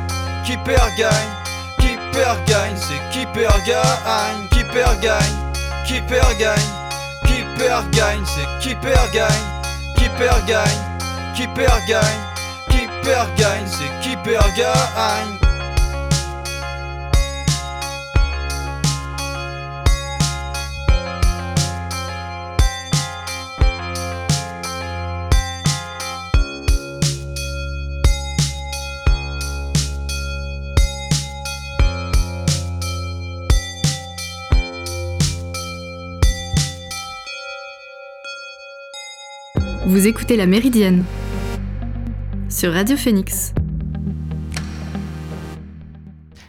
qui 0.43 0.57
perd 0.65 0.91
gagne, 0.97 1.33
qui 1.79 1.99
perd 2.13 2.39
gagne, 2.47 2.77
c'est 2.77 3.03
qui 3.13 3.27
perd 3.27 3.63
gagne, 3.67 4.49
qui 4.51 4.65
perd 4.65 5.01
gagne, 5.03 5.37
qui 5.87 6.01
perd 6.01 6.39
gagne 6.39 6.87
perd 7.59 7.91
gagne, 7.91 8.25
c'est 8.25 8.47
qui 8.61 8.75
perd 8.75 9.13
gagne, 9.13 9.33
qui 9.97 10.09
perd 10.19 10.47
gagne, 10.47 10.71
qui 11.35 11.47
perd 11.49 11.81
gagne, 11.89 12.23
qui 12.71 12.87
perd 13.03 13.29
gagne, 13.37 13.67
c'est 13.67 14.01
qui 14.03 14.17
perd 14.17 14.55
gagne. 14.57 15.46
Vous 39.97 40.07
écoutez 40.07 40.37
La 40.37 40.45
Méridienne 40.45 41.05
sur 42.51 42.71
Radio 42.75 42.99
Phoenix. 42.99 43.55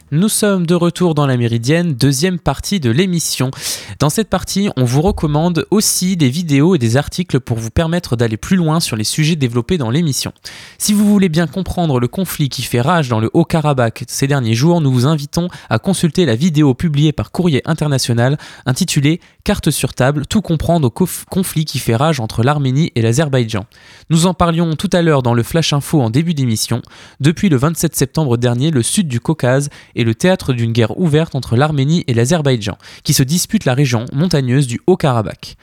Nous 0.10 0.30
sommes 0.30 0.66
de 0.66 0.74
retour 0.74 1.16
dans 1.16 1.28
la 1.28 1.36
Méridienne, 1.36 1.94
deuxième 1.94 2.40
partie 2.40 2.80
de 2.80 2.90
l'émission. 2.90 3.52
Dans 4.00 4.10
cette 4.10 4.30
partie, 4.30 4.70
on 4.78 4.86
vous 4.86 5.02
recommande 5.02 5.66
aussi 5.70 6.16
des 6.16 6.30
vidéos 6.30 6.76
et 6.76 6.78
des 6.78 6.96
articles 6.96 7.42
pour 7.42 7.58
vous 7.58 7.72
permettre 7.72 8.16
d'aller 8.16 8.38
plus 8.38 8.56
loin 8.56 8.80
sur 8.80 8.96
les 8.96 9.04
sujets 9.04 9.36
développés 9.36 9.78
dans 9.78 9.90
l'émission. 9.90 10.32
Si 10.78 10.94
vous 10.94 11.06
voulez 11.06 11.28
bien 11.28 11.46
comprendre 11.46 12.00
le 12.00 12.08
conflit 12.08 12.48
qui 12.48 12.62
fait 12.62 12.80
rage 12.80 13.10
dans 13.10 13.20
le 13.20 13.30
Haut-Karabakh 13.34 14.06
ces 14.08 14.28
derniers 14.28 14.54
jours, 14.54 14.80
nous 14.80 14.94
vous 14.94 15.08
invitons 15.08 15.50
à 15.70 15.78
consulter 15.78 16.26
la 16.26 16.36
vidéo 16.36 16.74
publiée 16.74 17.12
par 17.12 17.34
Courrier 17.34 17.62
International 17.66 18.38
intitulée 18.66 19.20
Carte 19.44 19.72
sur 19.72 19.94
table, 19.94 20.26
tout 20.26 20.42
comprendre 20.42 20.88
au 20.88 21.06
conflit 21.30 21.64
qui 21.64 21.80
fait 21.80 21.96
rage 21.96 22.20
entre 22.20 22.44
l'Arménie 22.44 22.92
et 22.96 23.02
l'Azerbaïdjan. 23.02 23.66
Nous 24.10 24.26
en 24.26 24.34
parlions 24.34 24.76
tout 24.76 24.90
à 24.92 25.02
l'heure 25.02 25.24
dans 25.24 25.34
le 25.34 25.42
Flash 25.42 25.72
Info 25.72 26.02
en 26.02 26.10
début 26.10 26.34
d'émission. 26.34 26.82
Depuis 27.22 27.48
le 27.48 27.56
27 27.56 27.96
septembre 27.96 28.36
dernier, 28.36 28.72
le 28.72 28.84
sud 28.84 29.08
du 29.08 29.22
Caucase 29.22 29.70
est 29.98 30.04
le 30.04 30.16
théâtre 30.16 30.54
d'une 30.54 30.72
guerre 30.72 30.98
ouverte 31.00 31.36
entre 31.36 31.58
l'Arménie 31.58 32.04
et 32.08 32.14
l'Azerbaïdjan, 32.14 32.78
qui 33.04 33.14
se 33.14 33.24
disputent 33.24 33.66
la 33.66 33.74
région 33.74 34.06
montagneuse 34.14 34.68
du 34.68 34.80
Haut-Karabakh. 34.88 35.58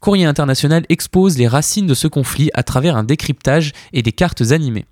Courrier 0.00 0.26
international 0.26 0.84
expose 0.88 1.38
les 1.38 1.48
racines 1.48 1.86
de 1.86 1.94
ce 1.94 2.08
conflit 2.08 2.50
à 2.54 2.62
travers 2.62 2.96
un 2.96 3.04
décryptage 3.04 3.72
et 3.92 4.02
des 4.02 4.12
cartes 4.12 4.50
animées. 4.50 4.86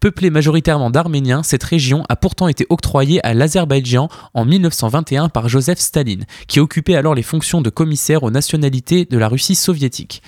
Peuplée 0.00 0.30
majoritairement 0.30 0.90
d'Arméniens, 0.90 1.42
cette 1.42 1.64
région 1.64 2.04
a 2.08 2.16
pourtant 2.16 2.48
été 2.48 2.66
octroyée 2.68 3.24
à 3.26 3.34
l'Azerbaïdjan 3.34 4.08
en 4.32 4.44
1921 4.44 5.28
par 5.28 5.48
Joseph 5.48 5.78
Staline, 5.78 6.24
qui 6.46 6.60
occupait 6.60 6.94
alors 6.94 7.14
les 7.14 7.22
fonctions 7.22 7.62
de 7.62 7.70
commissaire 7.70 8.22
aux 8.22 8.30
nationalités 8.30 9.04
de 9.04 9.18
la 9.18 9.28
Russie 9.28 9.54
soviétique. 9.54 10.22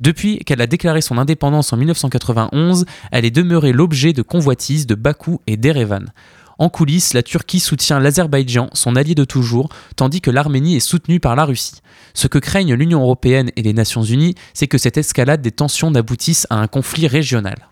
Depuis 0.00 0.38
qu'elle 0.38 0.62
a 0.62 0.66
déclaré 0.66 1.00
son 1.00 1.18
indépendance 1.18 1.72
en 1.72 1.76
1991, 1.76 2.86
elle 3.10 3.24
est 3.24 3.30
demeurée 3.30 3.72
l'objet 3.72 4.12
de 4.12 4.22
convoitises 4.22 4.86
de 4.86 4.94
Bakou 4.94 5.40
et 5.46 5.56
d'Erevan. 5.56 6.12
En 6.58 6.68
coulisses, 6.68 7.14
la 7.14 7.22
Turquie 7.22 7.60
soutient 7.60 8.00
l'Azerbaïdjan, 8.00 8.68
son 8.72 8.96
allié 8.96 9.14
de 9.14 9.22
toujours, 9.22 9.68
tandis 9.94 10.20
que 10.20 10.32
l'Arménie 10.32 10.74
est 10.74 10.80
soutenue 10.80 11.20
par 11.20 11.36
la 11.36 11.44
Russie. 11.44 11.82
Ce 12.14 12.26
que 12.26 12.38
craignent 12.38 12.74
l'Union 12.74 13.00
européenne 13.00 13.52
et 13.54 13.62
les 13.62 13.72
Nations 13.72 14.02
unies, 14.02 14.34
c'est 14.54 14.66
que 14.66 14.76
cette 14.76 14.96
escalade 14.98 15.40
des 15.40 15.52
tensions 15.52 15.92
n'aboutisse 15.92 16.48
à 16.50 16.56
un 16.56 16.66
conflit 16.66 17.06
régional. 17.06 17.68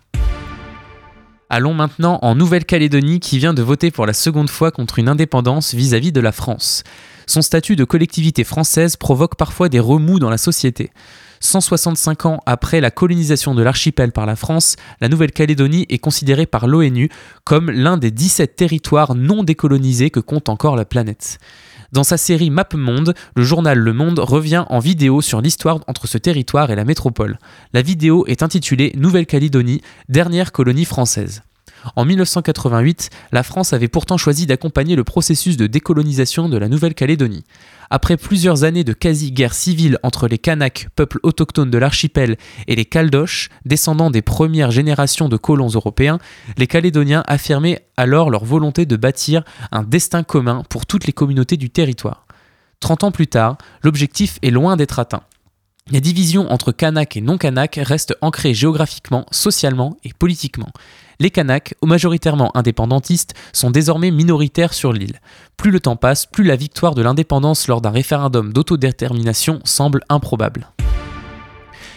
Allons 1.49 1.73
maintenant 1.73 2.19
en 2.21 2.35
Nouvelle-Calédonie 2.35 3.19
qui 3.19 3.39
vient 3.39 3.53
de 3.53 3.61
voter 3.61 3.91
pour 3.91 4.05
la 4.05 4.13
seconde 4.13 4.49
fois 4.49 4.71
contre 4.71 4.99
une 4.99 5.09
indépendance 5.09 5.73
vis-à-vis 5.73 6.13
de 6.13 6.21
la 6.21 6.31
France. 6.31 6.83
Son 7.25 7.41
statut 7.41 7.75
de 7.75 7.83
collectivité 7.83 8.45
française 8.45 8.95
provoque 8.95 9.35
parfois 9.35 9.67
des 9.67 9.81
remous 9.81 10.19
dans 10.19 10.29
la 10.29 10.37
société. 10.37 10.91
165 11.39 12.25
ans 12.25 12.39
après 12.45 12.81
la 12.81 12.91
colonisation 12.91 13.55
de 13.55 13.63
l'archipel 13.63 14.11
par 14.11 14.25
la 14.25 14.35
France, 14.35 14.75
la 15.01 15.09
Nouvelle-Calédonie 15.09 15.85
est 15.89 15.97
considérée 15.97 16.45
par 16.45 16.67
l'ONU 16.67 17.09
comme 17.43 17.71
l'un 17.71 17.97
des 17.97 18.11
17 18.11 18.55
territoires 18.55 19.15
non 19.15 19.43
décolonisés 19.43 20.09
que 20.09 20.19
compte 20.19 20.49
encore 20.49 20.75
la 20.75 20.85
planète. 20.85 21.39
Dans 21.93 22.03
sa 22.03 22.17
série 22.17 22.49
Map 22.49 22.69
Monde, 22.73 23.13
le 23.35 23.43
journal 23.43 23.77
Le 23.77 23.93
Monde 23.93 24.19
revient 24.19 24.65
en 24.69 24.79
vidéo 24.79 25.21
sur 25.21 25.41
l'histoire 25.41 25.79
entre 25.87 26.07
ce 26.07 26.17
territoire 26.17 26.69
et 26.69 26.75
la 26.75 26.83
métropole. 26.83 27.39
La 27.73 27.81
vidéo 27.81 28.25
est 28.27 28.43
intitulée 28.43 28.91
Nouvelle-Calédonie, 28.97 29.81
dernière 30.09 30.51
colonie 30.51 30.85
française. 30.85 31.43
En 31.95 32.05
1988, 32.05 33.09
la 33.31 33.43
France 33.43 33.73
avait 33.73 33.87
pourtant 33.87 34.17
choisi 34.17 34.45
d'accompagner 34.45 34.95
le 34.95 35.03
processus 35.03 35.57
de 35.57 35.67
décolonisation 35.67 36.49
de 36.49 36.57
la 36.57 36.69
Nouvelle-Calédonie. 36.69 37.43
Après 37.89 38.17
plusieurs 38.17 38.63
années 38.63 38.83
de 38.83 38.93
quasi-guerre 38.93 39.53
civile 39.53 39.97
entre 40.03 40.27
les 40.27 40.37
Kanaks, 40.37 40.87
peuple 40.95 41.19
autochtone 41.23 41.71
de 41.71 41.77
l'archipel, 41.77 42.37
et 42.67 42.75
les 42.75 42.85
Caldoches, 42.85 43.49
descendants 43.65 44.11
des 44.11 44.21
premières 44.21 44.71
générations 44.71 45.29
de 45.29 45.37
colons 45.37 45.69
européens, 45.69 46.19
les 46.57 46.67
Calédoniens 46.67 47.23
affirmaient 47.27 47.85
alors 47.95 48.29
leur 48.29 48.43
volonté 48.43 48.85
de 48.85 48.95
bâtir 48.95 49.43
un 49.71 49.83
destin 49.83 50.23
commun 50.23 50.63
pour 50.69 50.85
toutes 50.85 51.07
les 51.07 51.13
communautés 51.13 51.57
du 51.57 51.69
territoire. 51.69 52.25
Trente 52.79 53.03
ans 53.03 53.11
plus 53.11 53.27
tard, 53.27 53.57
l'objectif 53.83 54.37
est 54.41 54.51
loin 54.51 54.75
d'être 54.75 54.99
atteint. 54.99 55.23
Les 55.89 56.01
divisions 56.01 56.51
entre 56.51 56.73
Kanaks 56.73 57.15
et 57.15 57.21
non-Kanaks 57.21 57.79
restent 57.81 58.15
ancrées 58.21 58.53
géographiquement, 58.53 59.25
socialement 59.31 59.95
et 60.03 60.11
politiquement. 60.11 60.67
Les 61.19 61.31
Kanaks, 61.31 61.73
majoritairement 61.83 62.55
indépendantistes, 62.55 63.33
sont 63.51 63.71
désormais 63.71 64.11
minoritaires 64.11 64.73
sur 64.73 64.93
l'île. 64.93 65.19
Plus 65.57 65.71
le 65.71 65.79
temps 65.79 65.95
passe, 65.95 66.27
plus 66.27 66.43
la 66.43 66.55
victoire 66.55 66.93
de 66.93 67.01
l'indépendance 67.01 67.67
lors 67.67 67.81
d'un 67.81 67.89
référendum 67.89 68.53
d'autodétermination 68.53 69.59
semble 69.63 70.01
improbable. 70.09 70.67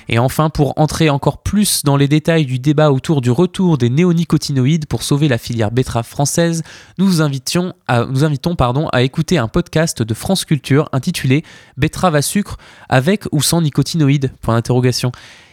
Et 0.08 0.18
enfin, 0.18 0.50
pour 0.50 0.76
entrer 0.76 1.08
encore 1.08 1.38
plus 1.38 1.84
dans 1.84 1.96
les 1.96 2.08
détails 2.08 2.44
du 2.44 2.58
débat 2.58 2.90
autour 2.90 3.20
du 3.20 3.30
retour 3.30 3.78
des 3.78 3.90
néonicotinoïdes 3.90 4.86
pour 4.86 5.04
sauver 5.04 5.28
la 5.28 5.38
filière 5.38 5.70
betterave 5.70 6.06
française, 6.06 6.64
nous 6.98 7.06
vous 7.06 7.22
invitons, 7.22 7.74
à, 7.86 8.06
nous 8.06 8.24
invitons 8.24 8.56
à 8.90 9.02
écouter 9.02 9.38
un 9.38 9.46
podcast 9.46 10.02
de 10.02 10.14
France 10.14 10.44
Culture 10.44 10.88
intitulé 10.92 11.44
Betterave 11.76 12.16
à 12.16 12.22
sucre 12.22 12.56
avec 12.88 13.26
ou 13.30 13.40
sans 13.40 13.62
nicotinoïdes? 13.62 14.32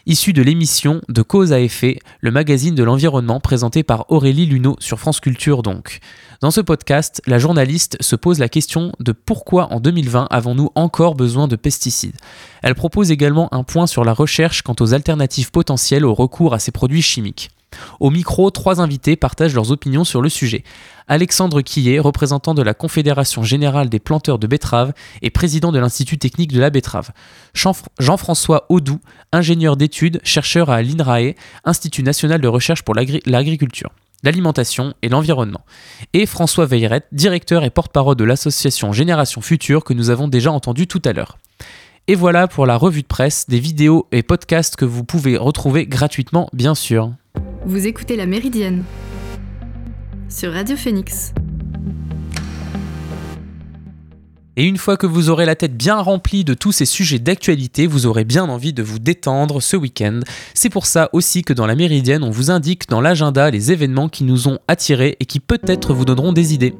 Issu 0.08 0.34
de 0.34 0.42
l'émission 0.42 1.02
De 1.10 1.22
cause 1.22 1.54
à 1.54 1.60
effet, 1.60 2.00
le 2.22 2.32
magazine 2.32 2.74
de 2.74 2.84
l'environnement 2.84 3.40
présenté 3.40 3.84
par 3.84 4.06
Aurélie 4.10 4.46
Luneau 4.46 4.76
sur 4.80 5.00
France 5.00 5.20
Culture 5.20 5.62
donc. 5.62 6.00
Dans 6.42 6.50
ce 6.50 6.62
podcast, 6.62 7.22
la 7.28 7.40
journaliste 7.40 7.98
se 8.00 8.16
pose 8.16 8.40
la 8.40 8.50
question 8.50 8.94
de 9.00 9.12
pourquoi 9.12 9.72
en 9.74 9.80
2020 9.80 10.28
avons-nous 10.30 10.70
encore 10.76 11.16
besoin 11.16 11.48
de 11.48 11.56
pesticides? 11.56 12.16
Elle 12.64 12.76
propose 12.76 13.12
également 13.12 13.54
un 13.54 13.64
point 13.64 13.88
sur 13.88 14.04
la 14.04 14.14
recherche 14.14 14.62
quant 14.62 14.76
aux 14.80 14.94
alternatives 14.94 15.52
potentielles 15.52 16.06
au 16.06 16.14
recours 16.14 16.54
à 16.54 16.60
ces 16.60 16.72
produits 16.72 17.02
chimiques. 17.02 17.50
Au 17.99 18.10
micro, 18.10 18.49
trois 18.51 18.82
invités 18.82 19.15
partagent 19.15 19.53
leurs 19.53 19.71
opinions 19.71 20.03
sur 20.03 20.21
le 20.21 20.30
sujet. 20.30 20.63
Alexandre 21.08 21.62
Quillet, 21.62 21.99
représentant 21.99 22.53
de 22.53 22.62
la 22.62 22.73
Confédération 22.73 23.43
générale 23.43 23.89
des 23.89 23.99
planteurs 23.99 24.39
de 24.39 24.47
betteraves 24.47 24.93
et 25.21 25.30
président 25.30 25.71
de 25.71 25.80
l'Institut 25.80 26.17
technique 26.17 26.51
de 26.51 26.60
la 26.60 26.69
betterave. 26.69 27.12
Jean-François 27.53 28.65
Audou, 28.69 28.99
ingénieur 29.32 29.77
d'études, 29.77 30.19
chercheur 30.23 30.69
à 30.69 30.82
l'INRAE, 30.82 31.34
Institut 31.63 32.03
national 32.03 32.41
de 32.41 32.47
recherche 32.47 32.84
pour 32.84 32.95
l'agriculture 32.95 33.91
l'alimentation 34.23 34.93
et 35.01 35.10
l'environnement. 35.10 35.62
Et 36.13 36.25
François 36.25 36.65
Veilleret, 36.65 37.03
directeur 37.12 37.63
et 37.63 37.69
porte-parole 37.69 38.15
de 38.15 38.23
l'association 38.23 38.91
Génération 38.91 39.41
Future 39.41 39.84
que 39.84 39.93
nous 39.93 40.10
avons 40.10 40.27
déjà 40.27 40.51
entendu 40.51 40.88
tout 40.88 41.01
à 41.06 41.13
l'heure. 41.13 41.38
Et 42.08 42.15
voilà 42.15 42.47
pour 42.47 42.65
la 42.65 42.77
revue 42.77 43.01
de 43.01 43.08
presse, 43.08 43.47
des 43.47 43.60
vidéos 43.60 44.08
et 44.12 44.23
podcasts 44.23 44.75
que 44.75 44.86
vous 44.86 45.03
pouvez 45.03 45.38
retrouver 45.38 45.86
gratuitement 45.86 46.49
bien 46.53 46.73
sûr. 46.73 47.12
Vous 47.67 47.86
écoutez 47.86 48.15
La 48.15 48.25
Méridienne 48.25 48.86
sur 50.30 50.53
Radio 50.53 50.77
Phoenix. 50.77 51.34
Et 54.56 54.63
une 54.63 54.77
fois 54.77 54.95
que 54.95 55.06
vous 55.06 55.30
aurez 55.30 55.45
la 55.45 55.58
tête 55.58 55.75
bien 55.75 55.97
remplie 55.97 56.45
de 56.45 56.53
tous 56.53 56.71
ces 56.71 56.86
sujets 56.86 57.19
d'actualité, 57.19 57.86
vous 57.86 58.06
aurez 58.06 58.23
bien 58.23 58.45
envie 58.45 58.71
de 58.71 58.84
vous 58.84 58.99
détendre 58.99 59.62
ce 59.62 59.75
week-end. 59.75 60.21
C'est 60.53 60.69
pour 60.69 60.86
ça 60.86 61.10
aussi 61.12 61.41
que 61.41 61.51
dans 61.51 61.65
la 61.65 61.75
Méridienne, 61.75 62.23
on 62.23 62.30
vous 62.30 62.51
indique 62.51 62.88
dans 62.88 63.01
l'agenda 63.01 63.51
les 63.51 63.73
événements 63.73 64.08
qui 64.08 64.23
nous 64.23 64.47
ont 64.47 64.60
attirés 64.69 65.17
et 65.19 65.25
qui 65.25 65.41
peut-être 65.41 65.93
vous 65.93 66.06
donneront 66.06 66.32
des 66.32 66.53
idées. 66.53 66.73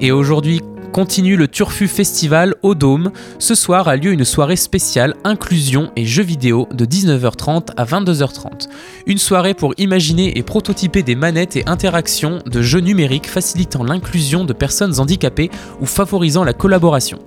Et 0.00 0.10
aujourd'hui, 0.10 0.60
continue 0.96 1.36
le 1.36 1.46
Turfu 1.46 1.88
Festival 1.88 2.54
au 2.62 2.74
Dôme. 2.74 3.12
Ce 3.38 3.54
soir 3.54 3.86
a 3.86 3.96
lieu 3.96 4.12
une 4.12 4.24
soirée 4.24 4.56
spéciale 4.56 5.14
inclusion 5.24 5.90
et 5.94 6.06
jeux 6.06 6.22
vidéo 6.22 6.68
de 6.72 6.86
19h30 6.86 7.66
à 7.76 7.84
22h30. 7.84 8.68
Une 9.04 9.18
soirée 9.18 9.52
pour 9.52 9.74
imaginer 9.76 10.38
et 10.38 10.42
prototyper 10.42 11.02
des 11.02 11.14
manettes 11.14 11.56
et 11.56 11.68
interactions 11.68 12.38
de 12.46 12.62
jeux 12.62 12.80
numériques 12.80 13.28
facilitant 13.28 13.84
l'inclusion 13.84 14.46
de 14.46 14.54
personnes 14.54 14.98
handicapées 14.98 15.50
ou 15.82 15.84
favorisant 15.84 16.44
la 16.44 16.54
collaboration. 16.54 17.18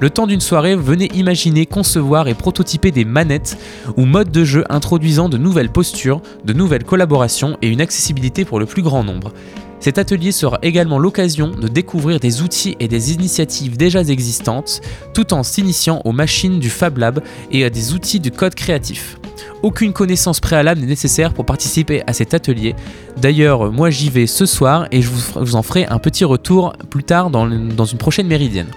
Le 0.00 0.10
temps 0.10 0.26
d'une 0.26 0.40
soirée, 0.40 0.74
venez 0.74 1.10
imaginer, 1.14 1.66
concevoir 1.66 2.26
et 2.26 2.34
prototyper 2.34 2.90
des 2.90 3.04
manettes 3.04 3.56
ou 3.98 4.04
modes 4.04 4.32
de 4.32 4.42
jeu 4.42 4.64
introduisant 4.68 5.28
de 5.28 5.38
nouvelles 5.38 5.70
postures, 5.70 6.22
de 6.44 6.52
nouvelles 6.52 6.84
collaborations 6.84 7.56
et 7.62 7.68
une 7.68 7.82
accessibilité 7.82 8.44
pour 8.44 8.58
le 8.58 8.66
plus 8.66 8.82
grand 8.82 9.04
nombre. 9.04 9.32
Cet 9.80 9.96
atelier 9.96 10.30
sera 10.30 10.58
également 10.62 10.98
l'occasion 10.98 11.48
de 11.48 11.66
découvrir 11.66 12.20
des 12.20 12.42
outils 12.42 12.76
et 12.80 12.88
des 12.88 13.14
initiatives 13.14 13.78
déjà 13.78 14.02
existantes, 14.02 14.82
tout 15.14 15.32
en 15.32 15.42
s'initiant 15.42 16.02
aux 16.04 16.12
machines 16.12 16.60
du 16.60 16.68
Fab 16.68 16.98
Lab 16.98 17.22
et 17.50 17.64
à 17.64 17.70
des 17.70 17.94
outils 17.94 18.20
de 18.20 18.28
code 18.28 18.54
créatif. 18.54 19.18
Aucune 19.62 19.94
connaissance 19.94 20.40
préalable 20.40 20.82
n'est 20.82 20.86
nécessaire 20.86 21.32
pour 21.32 21.46
participer 21.46 22.02
à 22.06 22.12
cet 22.12 22.34
atelier. 22.34 22.74
D'ailleurs, 23.16 23.72
moi 23.72 23.88
j'y 23.90 24.10
vais 24.10 24.26
ce 24.26 24.44
soir 24.44 24.86
et 24.90 25.00
je 25.00 25.08
vous 25.08 25.56
en 25.56 25.62
ferai 25.62 25.86
un 25.86 25.98
petit 25.98 26.24
retour 26.24 26.74
plus 26.90 27.04
tard 27.04 27.30
dans 27.30 27.48
une 27.48 27.98
prochaine 27.98 28.26
méridienne. 28.26 28.68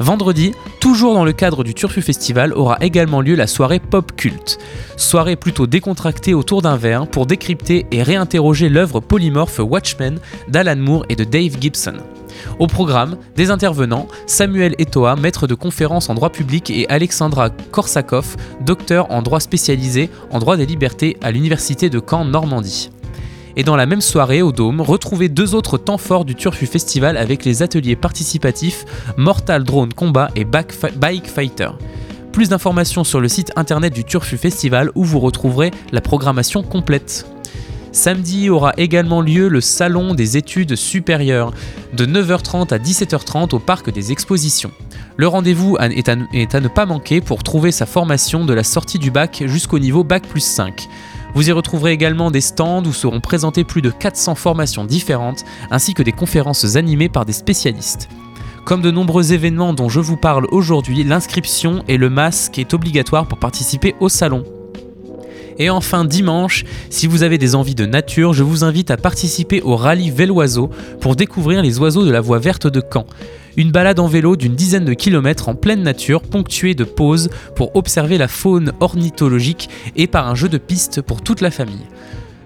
Vendredi, 0.00 0.52
toujours 0.80 1.14
dans 1.14 1.24
le 1.24 1.32
cadre 1.32 1.64
du 1.64 1.74
Turfu 1.74 2.02
Festival, 2.02 2.52
aura 2.52 2.78
également 2.80 3.20
lieu 3.20 3.34
la 3.34 3.46
soirée 3.46 3.80
Pop 3.80 4.12
Cult. 4.16 4.58
Soirée 4.96 5.36
plutôt 5.36 5.66
décontractée 5.66 6.34
autour 6.34 6.62
d'un 6.62 6.76
verre 6.76 7.06
pour 7.06 7.26
décrypter 7.26 7.86
et 7.90 8.02
réinterroger 8.02 8.68
l'œuvre 8.68 9.00
polymorphe 9.00 9.60
Watchmen 9.60 10.18
d'Alan 10.48 10.76
Moore 10.76 11.06
et 11.08 11.16
de 11.16 11.24
Dave 11.24 11.56
Gibson. 11.60 11.94
Au 12.58 12.66
programme, 12.66 13.16
des 13.36 13.50
intervenants, 13.50 14.08
Samuel 14.26 14.74
Etoa, 14.78 15.16
maître 15.16 15.46
de 15.46 15.54
conférences 15.54 16.10
en 16.10 16.14
droit 16.14 16.30
public, 16.30 16.70
et 16.70 16.88
Alexandra 16.88 17.50
Korsakov, 17.50 18.36
docteur 18.60 19.10
en 19.10 19.22
droit 19.22 19.40
spécialisé 19.40 20.10
en 20.30 20.38
droit 20.38 20.56
des 20.56 20.66
libertés 20.66 21.16
à 21.22 21.30
l'Université 21.30 21.90
de 21.90 22.00
Caen, 22.00 22.24
Normandie. 22.24 22.90
Et 23.56 23.62
dans 23.62 23.76
la 23.76 23.86
même 23.86 24.00
soirée, 24.00 24.42
au 24.42 24.50
Dôme, 24.50 24.80
retrouvez 24.80 25.28
deux 25.28 25.54
autres 25.54 25.78
temps 25.78 25.98
forts 25.98 26.24
du 26.24 26.34
Turfu 26.34 26.66
Festival 26.66 27.16
avec 27.16 27.44
les 27.44 27.62
ateliers 27.62 27.94
participatifs 27.94 28.84
Mortal 29.16 29.62
Drone 29.62 29.92
Combat 29.92 30.28
et 30.34 30.44
Bike 30.44 31.26
Fighter. 31.26 31.70
Plus 32.32 32.48
d'informations 32.48 33.04
sur 33.04 33.20
le 33.20 33.28
site 33.28 33.52
internet 33.54 33.94
du 33.94 34.02
Turfu 34.02 34.36
Festival 34.36 34.90
où 34.96 35.04
vous 35.04 35.20
retrouverez 35.20 35.70
la 35.92 36.00
programmation 36.00 36.64
complète. 36.64 37.26
Samedi 37.92 38.50
aura 38.50 38.72
également 38.76 39.20
lieu 39.20 39.46
le 39.46 39.60
Salon 39.60 40.14
des 40.14 40.36
études 40.36 40.74
supérieures 40.74 41.52
de 41.92 42.06
9h30 42.06 42.74
à 42.74 42.78
17h30 42.78 43.54
au 43.54 43.60
Parc 43.60 43.92
des 43.92 44.10
Expositions. 44.10 44.72
Le 45.16 45.28
rendez-vous 45.28 45.76
est 45.78 46.08
à, 46.08 46.60
ne 46.60 46.68
pas 46.68 46.86
manquer 46.86 47.20
pour 47.20 47.44
trouver 47.44 47.70
sa 47.70 47.86
formation 47.86 48.44
de 48.44 48.52
la 48.52 48.64
sortie 48.64 48.98
du 48.98 49.12
bac 49.12 49.44
jusqu'au 49.46 49.78
niveau 49.78 50.02
bac 50.02 50.26
plus 50.26 50.40
5. 50.40 50.88
Vous 51.34 51.48
y 51.48 51.52
retrouverez 51.52 51.92
également 51.92 52.30
des 52.30 52.40
stands 52.40 52.84
où 52.84 52.92
seront 52.92 53.20
présentées 53.20 53.64
plus 53.64 53.82
de 53.82 53.90
400 53.90 54.36
formations 54.36 54.84
différentes, 54.84 55.44
ainsi 55.70 55.92
que 55.92 56.02
des 56.02 56.12
conférences 56.12 56.76
animées 56.76 57.08
par 57.08 57.24
des 57.24 57.32
spécialistes. 57.32 58.08
Comme 58.64 58.82
de 58.82 58.90
nombreux 58.90 59.32
événements 59.32 59.74
dont 59.74 59.88
je 59.88 60.00
vous 60.00 60.16
parle 60.16 60.46
aujourd'hui, 60.50 61.02
l'inscription 61.02 61.82
et 61.88 61.98
le 61.98 62.08
masque 62.08 62.58
est 62.58 62.72
obligatoire 62.72 63.26
pour 63.26 63.38
participer 63.38 63.94
au 64.00 64.08
salon. 64.08 64.44
Et 65.58 65.70
enfin 65.70 66.04
dimanche, 66.04 66.64
si 66.90 67.06
vous 67.06 67.22
avez 67.22 67.38
des 67.38 67.54
envies 67.54 67.74
de 67.74 67.86
nature, 67.86 68.32
je 68.32 68.42
vous 68.42 68.64
invite 68.64 68.90
à 68.90 68.96
participer 68.96 69.62
au 69.62 69.76
rallye 69.76 70.10
Véloiseau 70.10 70.70
pour 71.00 71.16
découvrir 71.16 71.62
les 71.62 71.78
oiseaux 71.78 72.04
de 72.04 72.10
la 72.10 72.20
voie 72.20 72.38
verte 72.38 72.66
de 72.66 72.80
Caen. 72.80 73.06
Une 73.56 73.70
balade 73.70 74.00
en 74.00 74.08
vélo 74.08 74.34
d'une 74.34 74.56
dizaine 74.56 74.84
de 74.84 74.94
kilomètres 74.94 75.48
en 75.48 75.54
pleine 75.54 75.82
nature, 75.82 76.22
ponctuée 76.22 76.74
de 76.74 76.82
pauses 76.82 77.30
pour 77.54 77.76
observer 77.76 78.18
la 78.18 78.26
faune 78.26 78.72
ornithologique 78.80 79.68
et 79.94 80.08
par 80.08 80.28
un 80.28 80.34
jeu 80.34 80.48
de 80.48 80.58
piste 80.58 81.02
pour 81.02 81.22
toute 81.22 81.40
la 81.40 81.52
famille. 81.52 81.86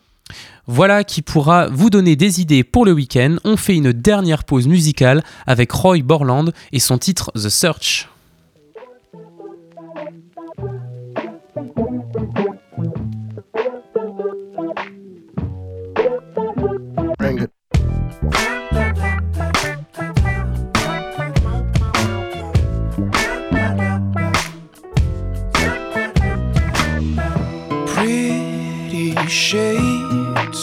Voilà 0.66 1.05
qui 1.05 1.22
pourra 1.22 1.68
vous 1.68 1.90
donner 1.90 2.16
des 2.16 2.40
idées 2.40 2.64
pour 2.64 2.85
le 2.85 2.90
week-end. 2.92 3.37
On 3.44 3.57
fait 3.57 3.77
une 3.77 3.92
dernière 3.92 4.42
pause 4.42 4.66
musicale 4.66 5.22
avec 5.46 5.70
Roy 5.70 5.98
Borland 6.03 6.50
et 6.72 6.81
son 6.81 6.98
titre 6.98 7.31
The 7.35 7.50
Search. 7.50 8.09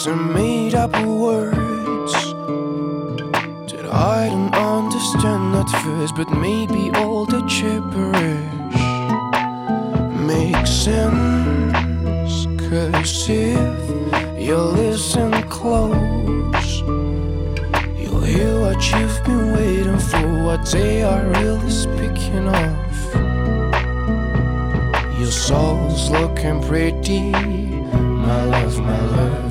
Are 0.08 0.16
made 0.16 0.74
up 0.74 0.92
words 1.06 2.14
that 3.72 3.86
I 3.92 4.30
don't 4.30 4.56
understand 4.56 5.56
at 5.56 5.70
first, 5.84 6.16
but 6.16 6.30
maybe 6.32 6.90
all 6.96 7.26
the 7.26 7.42
gibberish 7.42 8.82
makes 10.26 10.72
sense. 10.72 12.46
Cause 12.68 13.30
if 13.30 14.40
you 14.40 14.56
listen 14.56 15.32
close, 15.50 16.82
you'll 18.00 18.22
hear 18.22 18.60
what 18.62 18.82
you've 18.92 19.24
been 19.24 19.54
waiting 19.54 20.00
for, 20.00 20.44
what 20.44 20.66
they 20.72 21.04
are 21.04 21.26
really 21.26 21.70
speaking 21.70 22.48
of. 22.48 23.14
Your 25.20 25.32
soul's 25.32 26.10
looking 26.10 26.62
pretty 26.64 27.32
my 28.32 28.44
love, 28.46 28.80
my 28.80 29.02
love, 29.18 29.51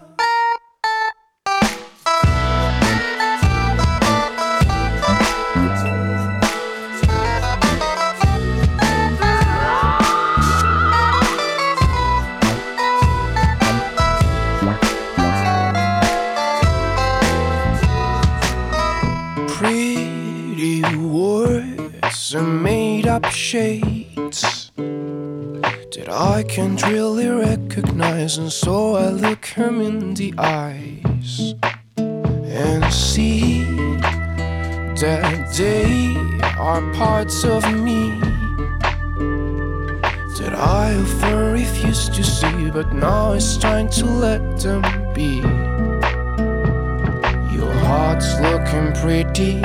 and 28.37 28.51
so 28.51 28.95
I 28.95 29.07
look 29.09 29.45
him 29.45 29.79
in 29.79 30.13
the 30.15 30.33
eyes 30.37 31.55
and 31.95 32.93
see 32.93 33.63
that 34.99 35.53
they 35.55 36.13
are 36.57 36.81
parts 36.93 37.45
of 37.45 37.63
me 37.73 38.19
that 40.39 40.53
I 40.53 40.93
often 40.95 41.53
refused 41.53 42.15
to 42.15 42.23
see, 42.23 42.69
but 42.69 42.91
now 42.91 43.31
it's 43.31 43.55
time 43.55 43.87
to 43.89 44.05
let 44.05 44.59
them 44.59 44.81
be. 45.13 45.37
Your 47.55 47.73
heart's 47.85 48.37
looking 48.41 48.91
pretty, 49.01 49.61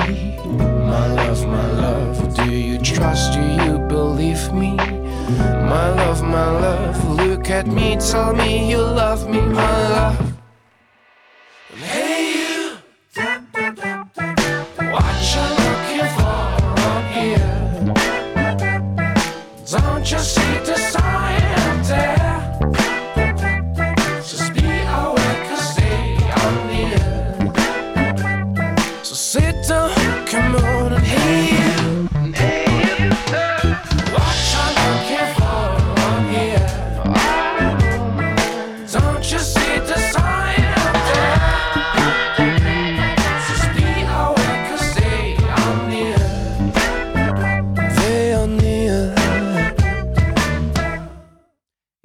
my 0.86 1.06
love, 1.08 1.46
my 1.46 1.66
love. 1.72 2.36
Do 2.36 2.48
you 2.48 2.78
trust? 2.78 3.32
Do 3.32 3.40
you 3.40 3.78
believe 3.88 4.52
me? 4.52 4.95
My 5.28 5.90
love, 5.90 6.22
my 6.22 6.50
love, 6.60 7.10
look 7.10 7.50
at 7.50 7.66
me, 7.66 7.96
tell 7.96 8.32
me 8.32 8.70
you 8.70 8.78
love 8.78 9.28
me, 9.28 9.40
my 9.40 9.88
love. 9.88 10.35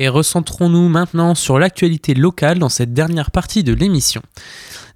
Et 0.02 0.10
recentrons-nous 0.10 0.90
maintenant 0.90 1.36
sur 1.36 1.60
l'actualité 1.60 2.16
locale 2.16 2.58
dans 2.58 2.70
cette 2.70 2.92
dernière 2.92 3.30
partie 3.30 3.64
de 3.64 3.72
l'émission. 3.72 4.24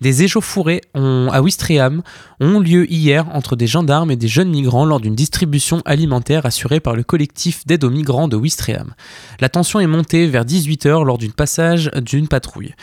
Des 0.01 0.23
échauffourées 0.23 0.81
à 0.95 1.43
Ouistreham 1.43 2.01
ont 2.39 2.59
lieu 2.59 2.91
hier 2.91 3.27
entre 3.31 3.55
des 3.55 3.67
gendarmes 3.67 4.09
et 4.09 4.15
des 4.15 4.27
jeunes 4.27 4.49
migrants 4.49 4.83
lors 4.83 4.99
d'une 4.99 5.13
distribution 5.13 5.83
alimentaire 5.85 6.47
assurée 6.47 6.79
par 6.79 6.95
le 6.95 7.03
collectif 7.03 7.67
d'aide 7.67 7.83
aux 7.83 7.91
migrants 7.91 8.27
de 8.27 8.35
Ouistreham. 8.35 8.95
La 9.39 9.47
tension 9.47 9.79
est 9.79 9.85
montée 9.85 10.25
vers 10.25 10.43
18h 10.43 11.05
lors 11.05 11.19
d'une 11.19 11.33
passage 11.33 11.91
d'une 12.01 12.27
patrouille. 12.27 12.73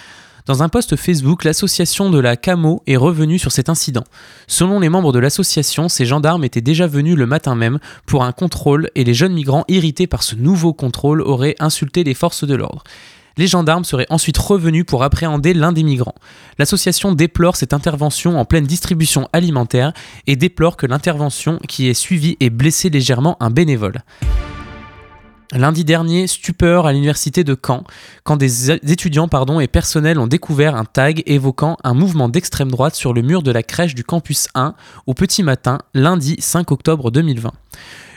Dans 0.44 0.64
un 0.64 0.68
post 0.68 0.96
Facebook, 0.96 1.44
l'association 1.44 2.10
de 2.10 2.18
la 2.18 2.36
CAMO 2.36 2.82
est 2.88 2.96
revenue 2.96 3.38
sur 3.38 3.52
cet 3.52 3.68
incident. 3.68 4.02
Selon 4.48 4.80
les 4.80 4.88
membres 4.88 5.12
de 5.12 5.20
l'association, 5.20 5.88
ces 5.88 6.04
gendarmes 6.04 6.42
étaient 6.42 6.60
déjà 6.60 6.88
venus 6.88 7.16
le 7.16 7.26
matin 7.26 7.54
même 7.54 7.78
pour 8.06 8.24
un 8.24 8.32
contrôle 8.32 8.90
et 8.96 9.04
les 9.04 9.14
jeunes 9.14 9.34
migrants 9.34 9.64
irrités 9.68 10.08
par 10.08 10.24
ce 10.24 10.34
nouveau 10.34 10.72
contrôle 10.72 11.22
auraient 11.22 11.54
insulté 11.60 12.02
les 12.02 12.14
forces 12.14 12.42
de 12.42 12.56
l'ordre. 12.56 12.82
Les 13.36 13.46
gendarmes 13.46 13.84
seraient 13.84 14.08
ensuite 14.10 14.36
revenus 14.36 14.84
pour 14.84 15.04
appréhender 15.04 15.54
l'un 15.54 15.70
des 15.70 15.84
migrants. 15.84 16.16
L'association 16.58 17.12
déplore 17.12 17.54
cette 17.54 17.72
intervention 17.72 18.36
en 18.36 18.44
pleine 18.44 18.66
distribution 18.66 19.28
alimentaire 19.32 19.92
et 20.26 20.34
déplore 20.34 20.76
que 20.76 20.86
l'intervention 20.86 21.60
qui 21.68 21.86
est 21.86 21.94
suivie 21.94 22.36
ait 22.40 22.50
blessé 22.50 22.90
légèrement 22.90 23.36
un 23.38 23.50
bénévole. 23.50 24.02
Lundi 25.54 25.84
dernier, 25.84 26.26
stupeur 26.28 26.86
à 26.86 26.94
l'université 26.94 27.44
de 27.44 27.54
Caen, 27.54 27.84
quand 28.24 28.38
des 28.38 28.70
étudiants 28.70 29.28
et 29.60 29.68
personnels 29.68 30.18
ont 30.18 30.26
découvert 30.26 30.74
un 30.74 30.86
tag 30.86 31.22
évoquant 31.26 31.76
un 31.84 31.92
mouvement 31.92 32.30
d'extrême 32.30 32.70
droite 32.70 32.94
sur 32.94 33.12
le 33.12 33.20
mur 33.20 33.42
de 33.42 33.50
la 33.50 33.62
crèche 33.62 33.94
du 33.94 34.02
campus 34.02 34.48
1 34.54 34.74
au 35.06 35.12
petit 35.12 35.42
matin, 35.42 35.76
lundi 35.92 36.36
5 36.38 36.70
octobre 36.72 37.10
2020. 37.10 37.52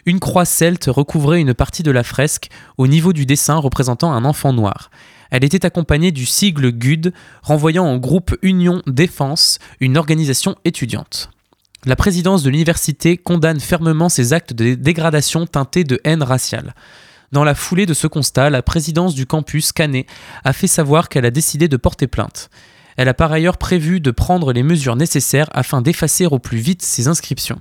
Une 0.05 0.21
croix 0.21 0.45
celte 0.45 0.85
recouvrait 0.87 1.41
une 1.41 1.53
partie 1.53 1.83
de 1.83 1.91
la 1.91 2.03
fresque 2.03 2.49
au 2.77 2.87
niveau 2.87 3.11
du 3.11 3.25
dessin 3.25 3.57
représentant 3.57 4.13
un 4.13 4.23
enfant 4.23 4.53
noir. 4.53 4.89
Elle 5.29 5.43
était 5.43 5.65
accompagnée 5.65 6.13
du 6.13 6.25
sigle 6.25 6.71
GUD, 6.71 7.11
renvoyant 7.43 7.93
au 7.93 7.99
groupe 7.99 8.33
Union 8.43 8.81
Défense, 8.87 9.59
une 9.81 9.97
organisation 9.97 10.55
étudiante. 10.63 11.31
La 11.85 11.97
présidence 11.97 12.43
de 12.43 12.49
l'université 12.49 13.17
condamne 13.17 13.59
fermement 13.59 14.07
ces 14.07 14.31
actes 14.31 14.53
de 14.53 14.75
dégradation 14.75 15.45
teintés 15.45 15.83
de 15.83 15.99
haine 16.05 16.23
raciale. 16.23 16.73
Dans 17.35 17.43
la 17.43 17.53
foulée 17.53 17.85
de 17.85 17.93
ce 17.93 18.07
constat, 18.07 18.49
la 18.49 18.61
présidence 18.61 19.13
du 19.13 19.25
campus 19.25 19.73
Canet 19.73 20.07
a 20.45 20.53
fait 20.53 20.67
savoir 20.67 21.09
qu'elle 21.09 21.25
a 21.25 21.31
décidé 21.31 21.67
de 21.67 21.75
porter 21.75 22.07
plainte. 22.07 22.49
Elle 22.95 23.09
a 23.09 23.13
par 23.13 23.29
ailleurs 23.33 23.57
prévu 23.57 23.99
de 23.99 24.09
prendre 24.09 24.53
les 24.53 24.63
mesures 24.63 24.95
nécessaires 24.95 25.49
afin 25.51 25.81
d'effacer 25.81 26.27
au 26.27 26.39
plus 26.39 26.59
vite 26.59 26.81
ces 26.81 27.09
inscriptions. 27.09 27.59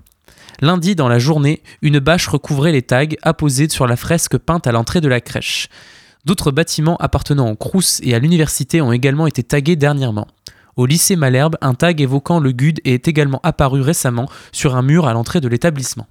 Lundi, 0.60 0.94
dans 0.94 1.08
la 1.08 1.18
journée, 1.18 1.64
une 1.82 1.98
bâche 1.98 2.28
recouvrait 2.28 2.70
les 2.70 2.82
tags 2.82 3.16
apposés 3.22 3.68
sur 3.68 3.88
la 3.88 3.96
fresque 3.96 4.38
peinte 4.38 4.68
à 4.68 4.70
l'entrée 4.70 5.00
de 5.00 5.08
la 5.08 5.20
crèche. 5.20 5.68
D'autres 6.24 6.52
bâtiments 6.52 6.96
appartenant 6.98 7.50
au 7.50 7.56
Crous 7.56 7.98
et 8.04 8.14
à 8.14 8.20
l'université 8.20 8.80
ont 8.80 8.92
également 8.92 9.26
été 9.26 9.42
tagués 9.42 9.74
dernièrement. 9.74 10.28
Au 10.76 10.86
lycée 10.86 11.16
Malherbe, 11.16 11.56
un 11.62 11.74
tag 11.74 12.00
évoquant 12.00 12.38
le 12.38 12.52
GUD 12.52 12.78
est 12.84 13.08
également 13.08 13.40
apparu 13.42 13.80
récemment 13.80 14.28
sur 14.52 14.76
un 14.76 14.82
mur 14.82 15.08
à 15.08 15.14
l'entrée 15.14 15.40
de 15.40 15.48
l'établissement. 15.48 16.06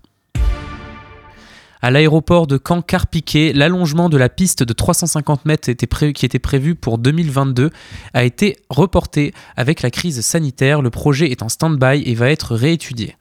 À 1.83 1.91
l'aéroport 1.91 2.47
de 2.47 2.57
Caen-Carpiquet, 2.57 3.51
l'allongement 3.51 4.07
de 4.07 4.15
la 4.15 4.29
piste 4.29 4.63
de 4.63 4.71
350 4.71 5.43
mètres 5.43 5.69
qui 6.13 6.25
était 6.25 6.39
prévu 6.39 6.75
pour 6.75 6.97
2022 6.97 7.71
a 8.13 8.23
été 8.23 8.55
reporté 8.69 9.33
avec 9.57 9.81
la 9.81 9.91
crise 9.91 10.21
sanitaire. 10.21 10.81
Le 10.81 10.89
projet 10.89 11.29
est 11.29 11.43
en 11.43 11.49
stand-by 11.49 12.03
et 12.05 12.15
va 12.15 12.29
être 12.29 12.55
réétudié. 12.55 13.17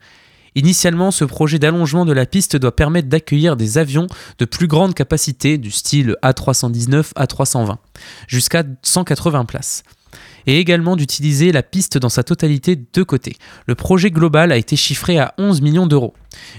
Initialement, 0.55 1.11
ce 1.11 1.25
projet 1.25 1.59
d'allongement 1.59 2.05
de 2.05 2.13
la 2.13 2.25
piste 2.25 2.55
doit 2.55 2.73
permettre 2.73 3.09
d'accueillir 3.09 3.57
des 3.57 3.77
avions 3.77 4.07
de 4.39 4.45
plus 4.45 4.67
grande 4.67 4.93
capacité, 4.93 5.57
du 5.57 5.69
style 5.69 6.15
A319, 6.23 7.15
A320, 7.15 7.75
jusqu'à 8.29 8.63
180 8.81 9.43
places 9.43 9.83
et 10.47 10.59
également 10.59 10.95
d'utiliser 10.95 11.51
la 11.51 11.63
piste 11.63 11.97
dans 11.97 12.09
sa 12.09 12.23
totalité 12.23 12.75
de 12.75 13.03
côtés. 13.03 13.37
Le 13.65 13.75
projet 13.75 14.11
global 14.11 14.51
a 14.51 14.57
été 14.57 14.75
chiffré 14.75 15.17
à 15.17 15.33
11 15.37 15.61
millions 15.61 15.87
d'euros. 15.87 16.13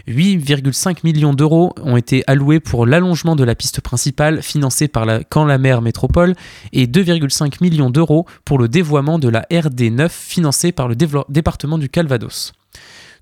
8,5 0.09 0.99
millions 1.05 1.35
d'euros 1.35 1.75
ont 1.83 1.97
été 1.97 2.25
alloués 2.27 2.61
pour 2.61 2.87
l'allongement 2.87 3.37
de 3.37 3.45
la 3.45 3.55
piste 3.55 3.81
principale 3.81 4.43
financée 4.43 4.89
par 4.89 5.05
la 5.05 5.25
Camp-la-Mer 5.25 5.83
Métropole 5.83 6.35
et 6.73 6.87
2,5 6.87 7.57
millions 7.61 7.91
d'euros 7.91 8.27
pour 8.45 8.59
le 8.59 8.69
dévoiement 8.69 9.19
de 9.19 9.29
la 9.29 9.43
RD9 9.51 10.09
financée 10.09 10.73
par 10.73 10.89
le 10.89 10.97
département 11.29 11.79
du 11.79 11.89
Calvados. 11.89 12.53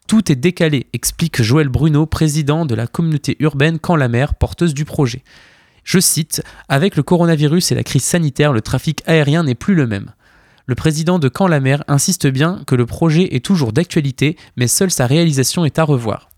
Tout 0.07 0.31
est 0.31 0.37
décalé, 0.37 0.87
explique 0.93 1.43
Joël 1.43 1.69
Bruno, 1.69 2.07
président 2.07 2.67
de 2.67 2.75
la 2.75 2.87
communauté 2.87 3.37
urbaine 3.41 3.79
Camp-la-Mer, 3.79 4.35
porteuse 4.35 4.75
du 4.75 4.85
projet. 4.85 5.23
Je 5.85 5.99
cite 5.99 6.43
Avec 6.69 6.97
le 6.97 7.03
coronavirus 7.03 7.73
et 7.73 7.75
la 7.75 7.83
crise 7.83 8.05
sanitaire, 8.05 8.53
le 8.53 8.61
trafic 8.61 9.03
aérien 9.07 9.43
n'est 9.45 9.55
plus 9.55 9.75
le 9.75 9.87
même. 9.87 10.13
Le 10.67 10.75
président 10.75 11.19
de 11.19 11.29
Camp-la-Mer 11.29 11.83
insiste 11.89 12.27
bien 12.27 12.63
que 12.67 12.75
le 12.75 12.87
projet 12.87 13.35
est 13.35 13.45
toujours 13.45 13.73
d'actualité, 13.73 14.37
mais 14.57 14.69
seule 14.69 14.91
sa 14.91 15.07
réalisation 15.07 15.65
est 15.65 15.79
à 15.79 15.85
revoir. 15.85 16.29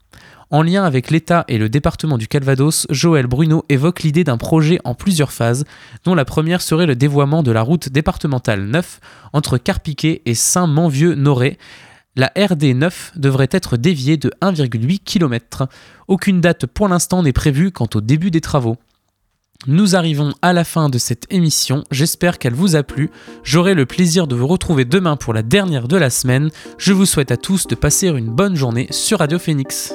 En 0.50 0.62
lien 0.62 0.84
avec 0.84 1.10
l'État 1.10 1.44
et 1.48 1.58
le 1.58 1.68
département 1.68 2.16
du 2.16 2.28
Calvados, 2.28 2.86
Joël 2.90 3.26
Bruno 3.26 3.64
évoque 3.68 4.02
l'idée 4.02 4.24
d'un 4.24 4.36
projet 4.36 4.78
en 4.84 4.94
plusieurs 4.94 5.32
phases, 5.32 5.64
dont 6.04 6.14
la 6.14 6.24
première 6.24 6.62
serait 6.62 6.86
le 6.86 6.96
dévoiement 6.96 7.42
de 7.42 7.50
la 7.50 7.62
route 7.62 7.88
départementale 7.88 8.64
9 8.64 9.00
entre 9.32 9.58
Carpiquet 9.58 10.22
et 10.26 10.34
Saint-Manvieux-Noré. 10.34 11.58
La 12.16 12.30
RD 12.38 12.76
9 12.76 13.12
devrait 13.16 13.48
être 13.50 13.76
déviée 13.76 14.16
de 14.16 14.30
1,8 14.40 15.00
km. 15.00 15.66
Aucune 16.06 16.40
date 16.40 16.66
pour 16.66 16.88
l'instant 16.88 17.22
n'est 17.22 17.32
prévue 17.32 17.72
quant 17.72 17.88
au 17.94 18.00
début 18.00 18.30
des 18.30 18.40
travaux. 18.40 18.76
Nous 19.66 19.96
arrivons 19.96 20.34
à 20.42 20.52
la 20.52 20.64
fin 20.64 20.90
de 20.90 20.98
cette 20.98 21.26
émission, 21.30 21.84
j'espère 21.90 22.38
qu'elle 22.38 22.52
vous 22.52 22.76
a 22.76 22.82
plu. 22.82 23.10
J'aurai 23.42 23.72
le 23.74 23.86
plaisir 23.86 24.26
de 24.26 24.34
vous 24.34 24.46
retrouver 24.46 24.84
demain 24.84 25.16
pour 25.16 25.32
la 25.32 25.42
dernière 25.42 25.88
de 25.88 25.96
la 25.96 26.10
semaine. 26.10 26.50
Je 26.76 26.92
vous 26.92 27.06
souhaite 27.06 27.30
à 27.30 27.38
tous 27.38 27.66
de 27.66 27.74
passer 27.74 28.08
une 28.08 28.28
bonne 28.28 28.56
journée 28.56 28.88
sur 28.90 29.20
Radio 29.20 29.38
Phoenix. 29.38 29.94